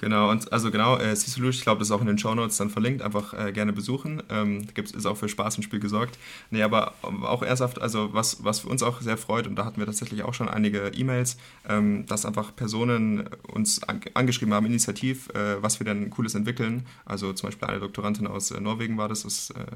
Genau, 0.00 0.30
und 0.30 0.50
also 0.50 0.70
genau, 0.70 0.96
äh, 0.96 1.14
C-Solution, 1.14 1.50
ich 1.50 1.60
glaube, 1.60 1.80
das 1.80 1.88
ist 1.88 1.92
auch 1.92 2.00
in 2.00 2.06
den 2.06 2.16
Show 2.16 2.34
Notes 2.34 2.56
dann 2.56 2.70
verlinkt, 2.70 3.02
einfach 3.02 3.34
äh, 3.34 3.52
gerne 3.52 3.74
besuchen. 3.74 4.22
Ähm, 4.30 4.66
gibt's, 4.72 4.92
ist 4.92 5.04
auch 5.04 5.18
für 5.18 5.28
Spaß 5.28 5.58
im 5.58 5.62
Spiel 5.62 5.78
gesorgt. 5.78 6.18
Nee, 6.50 6.62
aber 6.62 6.94
auch 7.02 7.42
ernsthaft, 7.42 7.82
also 7.82 8.14
was, 8.14 8.42
was 8.42 8.64
uns 8.64 8.82
auch 8.82 9.02
sehr 9.02 9.18
freut, 9.18 9.46
und 9.46 9.56
da 9.56 9.66
hatten 9.66 9.78
wir 9.78 9.84
tatsächlich 9.84 10.22
auch 10.22 10.32
schon 10.32 10.48
einige 10.48 10.88
E-Mails, 10.94 11.36
ähm, 11.68 12.06
dass 12.06 12.24
einfach 12.24 12.56
Personen 12.56 13.28
uns 13.52 13.82
an, 13.82 14.00
angeschrieben 14.14 14.54
haben, 14.54 14.64
initiativ, 14.64 15.28
äh, 15.34 15.62
was 15.62 15.80
wir 15.80 15.84
denn 15.84 16.08
Cooles 16.08 16.34
entwickeln. 16.34 16.86
Also 17.04 17.34
zum 17.34 17.48
Beispiel 17.48 17.68
eine 17.68 17.80
Doktorandin 17.80 18.26
aus 18.26 18.52
äh, 18.52 18.58
Norwegen 18.58 18.96
war 18.96 19.10
das, 19.10 19.24
das 19.24 19.50
äh, 19.50 19.66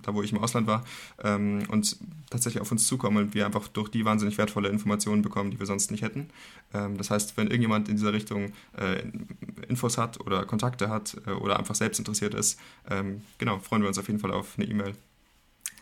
da 0.00 0.14
wo 0.14 0.22
ich 0.22 0.32
im 0.32 0.38
Ausland 0.38 0.66
war, 0.66 0.82
ähm, 1.22 1.64
und 1.68 1.98
tatsächlich 2.30 2.62
auf 2.62 2.72
uns 2.72 2.86
zukommen 2.86 3.18
und 3.18 3.34
wir 3.34 3.44
einfach 3.44 3.68
durch 3.68 3.90
die 3.90 4.06
wahnsinnig 4.06 4.38
wertvolle 4.38 4.70
Informationen 4.70 5.20
bekommen, 5.20 5.50
die 5.50 5.58
wir 5.58 5.66
sonst 5.66 5.90
nicht 5.90 6.02
hätten. 6.02 6.30
Ähm, 6.72 6.96
das 6.96 7.10
heißt, 7.10 7.36
wenn 7.36 7.48
irgendjemand 7.48 7.90
in 7.90 7.96
dieser 7.96 8.14
Richtung 8.14 8.52
äh, 8.78 9.02
Infos 9.68 9.98
hat 9.98 10.20
oder 10.20 10.44
Kontakte 10.44 10.88
hat 10.88 11.16
äh, 11.26 11.30
oder 11.30 11.58
einfach 11.58 11.74
selbst 11.74 11.98
interessiert 11.98 12.34
ist, 12.34 12.58
ähm, 12.90 13.24
genau, 13.38 13.58
freuen 13.58 13.82
wir 13.82 13.88
uns 13.88 13.98
auf 13.98 14.06
jeden 14.06 14.20
Fall 14.20 14.32
auf 14.32 14.54
eine 14.56 14.66
E-Mail. 14.66 14.94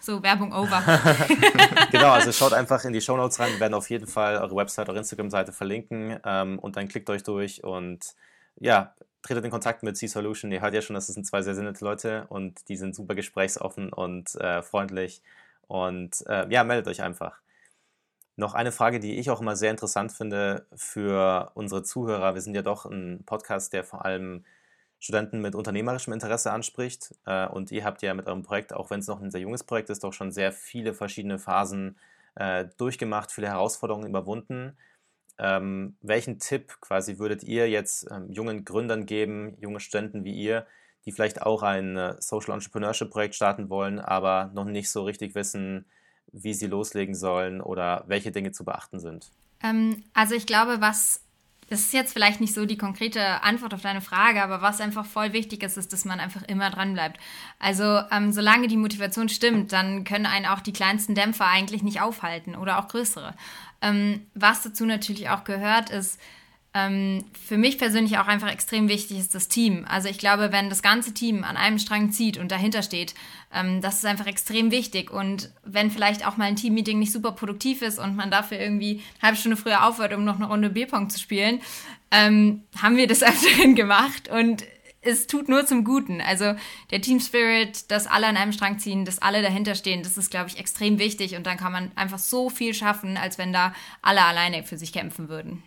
So, 0.00 0.22
Werbung 0.22 0.52
over. 0.52 0.82
genau, 1.90 2.12
also 2.12 2.30
schaut 2.32 2.52
einfach 2.52 2.84
in 2.84 2.92
die 2.92 3.00
Show 3.00 3.16
Notes 3.16 3.40
rein. 3.40 3.52
Wir 3.52 3.60
werden 3.60 3.74
auf 3.74 3.90
jeden 3.90 4.06
Fall 4.06 4.36
eure 4.36 4.54
Website, 4.54 4.88
eure 4.88 4.98
Instagram-Seite 4.98 5.52
verlinken 5.52 6.18
ähm, 6.24 6.58
und 6.58 6.76
dann 6.76 6.86
klickt 6.88 7.10
euch 7.10 7.24
durch 7.24 7.64
und 7.64 8.14
ja, 8.58 8.94
tretet 9.22 9.44
in 9.44 9.50
Kontakt 9.50 9.82
mit 9.82 9.96
C-Solution. 9.96 10.52
Ihr 10.52 10.60
hört 10.60 10.74
ja 10.74 10.82
schon, 10.82 10.94
das 10.94 11.08
sind 11.08 11.26
zwei 11.26 11.42
sehr, 11.42 11.54
sehr 11.54 11.64
nette 11.64 11.84
Leute 11.84 12.26
und 12.28 12.68
die 12.68 12.76
sind 12.76 12.94
super 12.94 13.14
gesprächsoffen 13.14 13.92
und 13.92 14.34
äh, 14.36 14.62
freundlich. 14.62 15.22
Und 15.66 16.24
äh, 16.28 16.48
ja, 16.50 16.64
meldet 16.64 16.86
euch 16.86 17.02
einfach. 17.02 17.40
Noch 18.36 18.52
eine 18.52 18.70
Frage, 18.70 19.00
die 19.00 19.18
ich 19.18 19.30
auch 19.30 19.40
immer 19.40 19.56
sehr 19.56 19.70
interessant 19.70 20.12
finde 20.12 20.66
für 20.74 21.50
unsere 21.54 21.82
Zuhörer. 21.82 22.34
Wir 22.34 22.42
sind 22.42 22.54
ja 22.54 22.62
doch 22.62 22.84
ein 22.84 23.22
Podcast, 23.24 23.72
der 23.72 23.82
vor 23.82 24.04
allem 24.04 24.44
Studenten 24.98 25.40
mit 25.40 25.54
unternehmerischem 25.54 26.12
Interesse 26.12 26.52
anspricht. 26.52 27.14
Äh, 27.24 27.46
und 27.48 27.72
ihr 27.72 27.84
habt 27.84 28.02
ja 28.02 28.12
mit 28.12 28.26
eurem 28.26 28.42
Projekt, 28.42 28.74
auch 28.74 28.90
wenn 28.90 29.00
es 29.00 29.06
noch 29.06 29.22
ein 29.22 29.30
sehr 29.30 29.40
junges 29.40 29.64
Projekt 29.64 29.88
ist, 29.88 30.04
doch 30.04 30.12
schon 30.12 30.32
sehr 30.32 30.52
viele 30.52 30.92
verschiedene 30.92 31.38
Phasen 31.38 31.98
äh, 32.34 32.66
durchgemacht, 32.76 33.32
viele 33.32 33.48
Herausforderungen 33.48 34.08
überwunden. 34.08 34.76
Ähm, 35.38 35.96
welchen 36.02 36.38
Tipp 36.38 36.78
quasi 36.80 37.18
würdet 37.18 37.42
ihr 37.42 37.68
jetzt 37.70 38.06
ähm, 38.10 38.30
jungen 38.30 38.64
Gründern 38.66 39.06
geben, 39.06 39.56
junge 39.60 39.80
Studenten 39.80 40.24
wie 40.24 40.34
ihr, 40.34 40.66
die 41.06 41.12
vielleicht 41.12 41.42
auch 41.42 41.62
ein 41.62 41.96
äh, 41.96 42.16
Social 42.20 42.54
Entrepreneurship 42.54 43.10
Projekt 43.10 43.34
starten 43.34 43.70
wollen, 43.70 43.98
aber 43.98 44.50
noch 44.54 44.64
nicht 44.64 44.90
so 44.90 45.04
richtig 45.04 45.34
wissen, 45.34 45.86
wie 46.32 46.54
sie 46.54 46.66
loslegen 46.66 47.14
sollen 47.14 47.60
oder 47.60 48.04
welche 48.06 48.32
Dinge 48.32 48.52
zu 48.52 48.64
beachten 48.64 49.00
sind? 49.00 49.30
Ähm, 49.62 50.04
also 50.14 50.34
ich 50.34 50.46
glaube, 50.46 50.80
was 50.80 51.20
das 51.68 51.80
ist 51.80 51.92
jetzt 51.92 52.12
vielleicht 52.12 52.40
nicht 52.40 52.54
so 52.54 52.64
die 52.64 52.78
konkrete 52.78 53.42
Antwort 53.42 53.74
auf 53.74 53.82
deine 53.82 54.00
Frage, 54.00 54.42
aber 54.42 54.62
was 54.62 54.80
einfach 54.80 55.04
voll 55.04 55.32
wichtig 55.32 55.64
ist, 55.64 55.76
ist, 55.76 55.92
dass 55.92 56.04
man 56.04 56.20
einfach 56.20 56.42
immer 56.42 56.70
dran 56.70 56.92
bleibt. 56.92 57.18
Also 57.58 58.02
ähm, 58.12 58.30
solange 58.30 58.68
die 58.68 58.76
Motivation 58.76 59.28
stimmt, 59.28 59.72
dann 59.72 60.04
können 60.04 60.26
einen 60.26 60.46
auch 60.46 60.60
die 60.60 60.72
kleinsten 60.72 61.16
Dämpfer 61.16 61.46
eigentlich 61.46 61.82
nicht 61.82 62.00
aufhalten 62.00 62.54
oder 62.54 62.78
auch 62.78 62.86
größere. 62.86 63.34
Ähm, 63.82 64.26
was 64.34 64.62
dazu 64.62 64.86
natürlich 64.86 65.28
auch 65.28 65.42
gehört, 65.42 65.90
ist, 65.90 66.20
ähm, 66.76 67.24
für 67.32 67.56
mich 67.56 67.78
persönlich 67.78 68.18
auch 68.18 68.26
einfach 68.26 68.52
extrem 68.52 68.88
wichtig 68.90 69.18
ist 69.18 69.34
das 69.34 69.48
Team. 69.48 69.86
Also 69.88 70.10
ich 70.10 70.18
glaube, 70.18 70.52
wenn 70.52 70.68
das 70.68 70.82
ganze 70.82 71.14
Team 71.14 71.42
an 71.42 71.56
einem 71.56 71.78
Strang 71.78 72.12
zieht 72.12 72.36
und 72.36 72.52
dahinter 72.52 72.82
steht, 72.82 73.14
ähm, 73.54 73.80
das 73.80 73.96
ist 73.96 74.04
einfach 74.04 74.26
extrem 74.26 74.70
wichtig. 74.70 75.10
Und 75.10 75.50
wenn 75.64 75.90
vielleicht 75.90 76.26
auch 76.26 76.36
mal 76.36 76.44
ein 76.44 76.56
Teammeeting 76.56 76.98
nicht 76.98 77.12
super 77.12 77.32
produktiv 77.32 77.80
ist 77.80 77.98
und 77.98 78.14
man 78.14 78.30
dafür 78.30 78.60
irgendwie 78.60 79.02
eine 79.14 79.22
halbe 79.22 79.38
Stunde 79.38 79.56
früher 79.56 79.86
aufhört, 79.86 80.12
um 80.12 80.24
noch 80.26 80.36
eine 80.36 80.48
Runde 80.48 80.68
Bierpong 80.68 81.08
zu 81.08 81.18
spielen, 81.18 81.62
ähm, 82.10 82.62
haben 82.82 82.98
wir 82.98 83.06
das 83.06 83.22
öfteren 83.22 83.74
gemacht 83.74 84.28
und 84.28 84.62
es 85.00 85.26
tut 85.26 85.48
nur 85.48 85.64
zum 85.64 85.82
Guten. 85.82 86.20
Also 86.20 86.56
der 86.90 87.00
Team 87.00 87.20
Spirit, 87.20 87.90
dass 87.90 88.06
alle 88.06 88.26
an 88.26 88.36
einem 88.36 88.52
Strang 88.52 88.78
ziehen, 88.78 89.06
dass 89.06 89.22
alle 89.22 89.40
dahinter 89.40 89.76
stehen, 89.76 90.02
das 90.02 90.18
ist, 90.18 90.30
glaube 90.30 90.50
ich, 90.50 90.58
extrem 90.58 90.98
wichtig. 90.98 91.36
Und 91.36 91.46
dann 91.46 91.56
kann 91.56 91.72
man 91.72 91.90
einfach 91.94 92.18
so 92.18 92.50
viel 92.50 92.74
schaffen, 92.74 93.16
als 93.16 93.38
wenn 93.38 93.52
da 93.52 93.72
alle 94.02 94.24
alleine 94.24 94.64
für 94.64 94.76
sich 94.76 94.92
kämpfen 94.92 95.28
würden. 95.30 95.62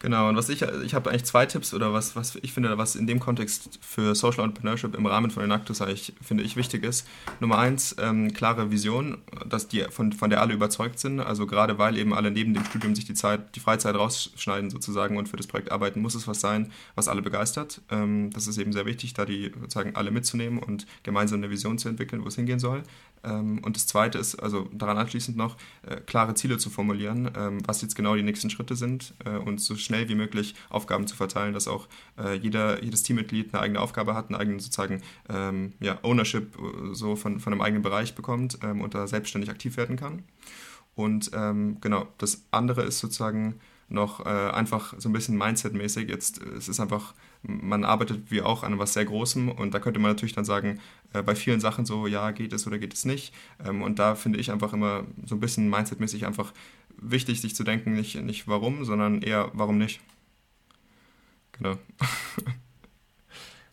Genau, 0.00 0.28
und 0.28 0.36
was 0.36 0.48
ich, 0.48 0.62
ich 0.62 0.94
habe 0.94 1.10
eigentlich 1.10 1.24
zwei 1.24 1.44
Tipps 1.46 1.74
oder 1.74 1.92
was, 1.92 2.14
was 2.14 2.36
ich 2.36 2.52
finde, 2.52 2.78
was 2.78 2.94
in 2.94 3.08
dem 3.08 3.18
Kontext 3.18 3.80
für 3.82 4.14
Social 4.14 4.44
Entrepreneurship 4.44 4.94
im 4.94 5.06
Rahmen 5.06 5.32
von 5.32 5.42
Enactus 5.42 5.82
eigentlich, 5.82 6.12
finde 6.22 6.44
ich, 6.44 6.54
wichtig 6.54 6.84
ist. 6.84 7.04
Nummer 7.40 7.58
eins, 7.58 7.96
ähm, 7.98 8.32
klare 8.32 8.70
Vision, 8.70 9.18
dass 9.48 9.66
die, 9.66 9.82
von, 9.90 10.12
von 10.12 10.30
der 10.30 10.40
alle 10.40 10.54
überzeugt 10.54 11.00
sind. 11.00 11.18
Also 11.18 11.46
gerade 11.46 11.78
weil 11.78 11.96
eben 11.96 12.14
alle 12.14 12.30
neben 12.30 12.54
dem 12.54 12.64
Studium 12.64 12.94
sich 12.94 13.06
die 13.06 13.14
Zeit, 13.14 13.56
die 13.56 13.60
Freizeit 13.60 13.96
rausschneiden 13.96 14.70
sozusagen 14.70 15.16
und 15.16 15.28
für 15.28 15.36
das 15.36 15.48
Projekt 15.48 15.72
arbeiten, 15.72 16.00
muss 16.00 16.14
es 16.14 16.28
was 16.28 16.40
sein, 16.40 16.70
was 16.94 17.08
alle 17.08 17.20
begeistert. 17.20 17.80
Ähm, 17.90 18.30
das 18.32 18.46
ist 18.46 18.58
eben 18.58 18.72
sehr 18.72 18.86
wichtig, 18.86 19.14
da 19.14 19.24
die 19.24 19.50
sozusagen 19.60 19.96
alle 19.96 20.12
mitzunehmen 20.12 20.60
und 20.60 20.86
gemeinsam 21.02 21.40
eine 21.40 21.50
Vision 21.50 21.76
zu 21.76 21.88
entwickeln, 21.88 22.22
wo 22.22 22.28
es 22.28 22.36
hingehen 22.36 22.60
soll. 22.60 22.84
Ähm, 23.24 23.60
und 23.64 23.76
das 23.76 23.86
zweite 23.86 24.18
ist, 24.18 24.36
also 24.36 24.68
daran 24.72 24.98
anschließend 24.98 25.36
noch, 25.36 25.56
äh, 25.82 25.96
klare 25.96 26.34
Ziele 26.34 26.58
zu 26.58 26.70
formulieren, 26.70 27.30
ähm, 27.36 27.58
was 27.66 27.82
jetzt 27.82 27.94
genau 27.94 28.14
die 28.16 28.22
nächsten 28.22 28.50
Schritte 28.50 28.76
sind 28.76 29.14
äh, 29.24 29.36
und 29.36 29.60
so 29.60 29.76
schnell 29.76 30.08
wie 30.08 30.14
möglich 30.14 30.54
Aufgaben 30.70 31.06
zu 31.06 31.16
verteilen, 31.16 31.54
dass 31.54 31.68
auch 31.68 31.88
äh, 32.18 32.34
jeder, 32.34 32.82
jedes 32.82 33.02
Teammitglied 33.02 33.52
eine 33.52 33.62
eigene 33.62 33.80
Aufgabe 33.80 34.14
hat, 34.14 34.28
eine 34.28 34.38
eigene 34.38 34.60
sozusagen 34.60 35.02
ähm, 35.28 35.72
ja, 35.80 35.98
Ownership 36.02 36.56
äh, 36.56 36.94
so 36.94 37.16
von, 37.16 37.40
von 37.40 37.52
einem 37.52 37.62
eigenen 37.62 37.82
Bereich 37.82 38.14
bekommt 38.14 38.58
ähm, 38.62 38.80
und 38.80 38.94
da 38.94 39.06
selbstständig 39.06 39.50
aktiv 39.50 39.76
werden 39.76 39.96
kann. 39.96 40.24
Und 40.94 41.30
ähm, 41.32 41.78
genau, 41.80 42.08
das 42.18 42.42
andere 42.50 42.82
ist 42.82 42.98
sozusagen 42.98 43.60
noch 43.88 44.26
äh, 44.26 44.28
einfach 44.28 44.94
so 44.98 45.08
ein 45.08 45.12
bisschen 45.12 45.38
Mindset-mäßig. 45.38 46.08
Jetzt 46.08 46.42
es 46.42 46.68
ist 46.68 46.80
einfach, 46.80 47.14
man 47.42 47.84
arbeitet 47.84 48.30
wie 48.30 48.42
auch 48.42 48.62
an 48.62 48.78
was 48.78 48.92
sehr 48.92 49.04
Großem 49.04 49.50
und 49.50 49.72
da 49.72 49.80
könnte 49.80 50.00
man 50.00 50.10
natürlich 50.10 50.34
dann 50.34 50.44
sagen, 50.44 50.80
äh, 51.12 51.22
bei 51.22 51.34
vielen 51.34 51.60
Sachen 51.60 51.86
so, 51.86 52.06
ja, 52.06 52.30
geht 52.32 52.52
es 52.52 52.66
oder 52.66 52.78
geht 52.78 52.94
es 52.94 53.04
nicht. 53.04 53.32
Ähm, 53.64 53.82
und 53.82 53.98
da 53.98 54.14
finde 54.14 54.38
ich 54.38 54.50
einfach 54.50 54.72
immer 54.72 55.04
so 55.24 55.36
ein 55.36 55.40
bisschen 55.40 55.70
Mindset-mäßig 55.70 56.26
einfach 56.26 56.52
wichtig, 56.96 57.40
sich 57.40 57.54
zu 57.54 57.64
denken, 57.64 57.94
nicht, 57.94 58.20
nicht 58.22 58.48
warum, 58.48 58.84
sondern 58.84 59.22
eher 59.22 59.50
warum 59.54 59.78
nicht. 59.78 60.00
Genau. 61.52 61.76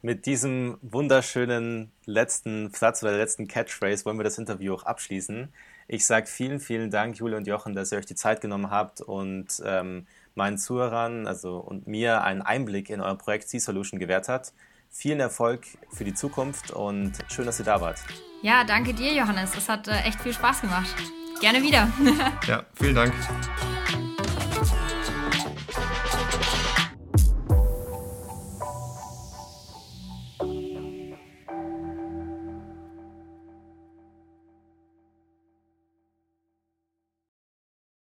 Mit 0.02 0.28
diesem 0.28 0.78
wunderschönen 0.82 1.92
letzten 2.06 2.70
Satz 2.70 3.02
oder 3.02 3.18
letzten 3.18 3.48
Catchphrase 3.48 4.06
wollen 4.06 4.20
wir 4.20 4.24
das 4.24 4.38
Interview 4.38 4.76
auch 4.76 4.84
abschließen. 4.84 5.50
Ich 5.88 6.06
sage 6.06 6.28
vielen, 6.28 6.60
vielen 6.60 6.92
Dank, 6.92 7.18
Julia 7.18 7.38
und 7.38 7.48
Jochen, 7.48 7.74
dass 7.74 7.92
ihr 7.92 7.98
euch 7.98 8.06
die 8.06 8.16
Zeit 8.16 8.42
genommen 8.42 8.70
habt 8.70 9.02
und 9.02 9.62
ähm, 9.66 10.06
meinen 10.36 10.58
Zuhörern 10.58 11.28
also 11.28 11.58
und 11.58 11.88
mir 11.88 12.24
einen 12.24 12.42
Einblick 12.42 12.90
in 12.90 13.02
euer 13.02 13.18
Projekt 13.18 13.50
C-Solution 13.50 14.00
gewährt 14.00 14.28
hat. 14.28 14.54
Vielen 14.90 15.20
Erfolg 15.20 15.66
für 15.92 16.04
die 16.04 16.14
Zukunft 16.14 16.72
und 16.72 17.14
schön, 17.28 17.46
dass 17.46 17.60
ihr 17.60 17.66
da 17.66 17.82
wart. 17.82 18.00
Ja, 18.42 18.64
danke 18.64 18.94
dir, 18.94 19.14
Johannes. 19.14 19.56
Es 19.58 19.68
hat 19.68 19.88
äh, 19.88 20.02
echt 20.02 20.22
viel 20.22 20.34
Spaß 20.34 20.62
gemacht. 20.62 20.94
Gerne 21.42 21.62
wieder. 21.62 21.92
ja, 22.48 22.64
vielen 22.76 22.96
Dank. 22.96 23.14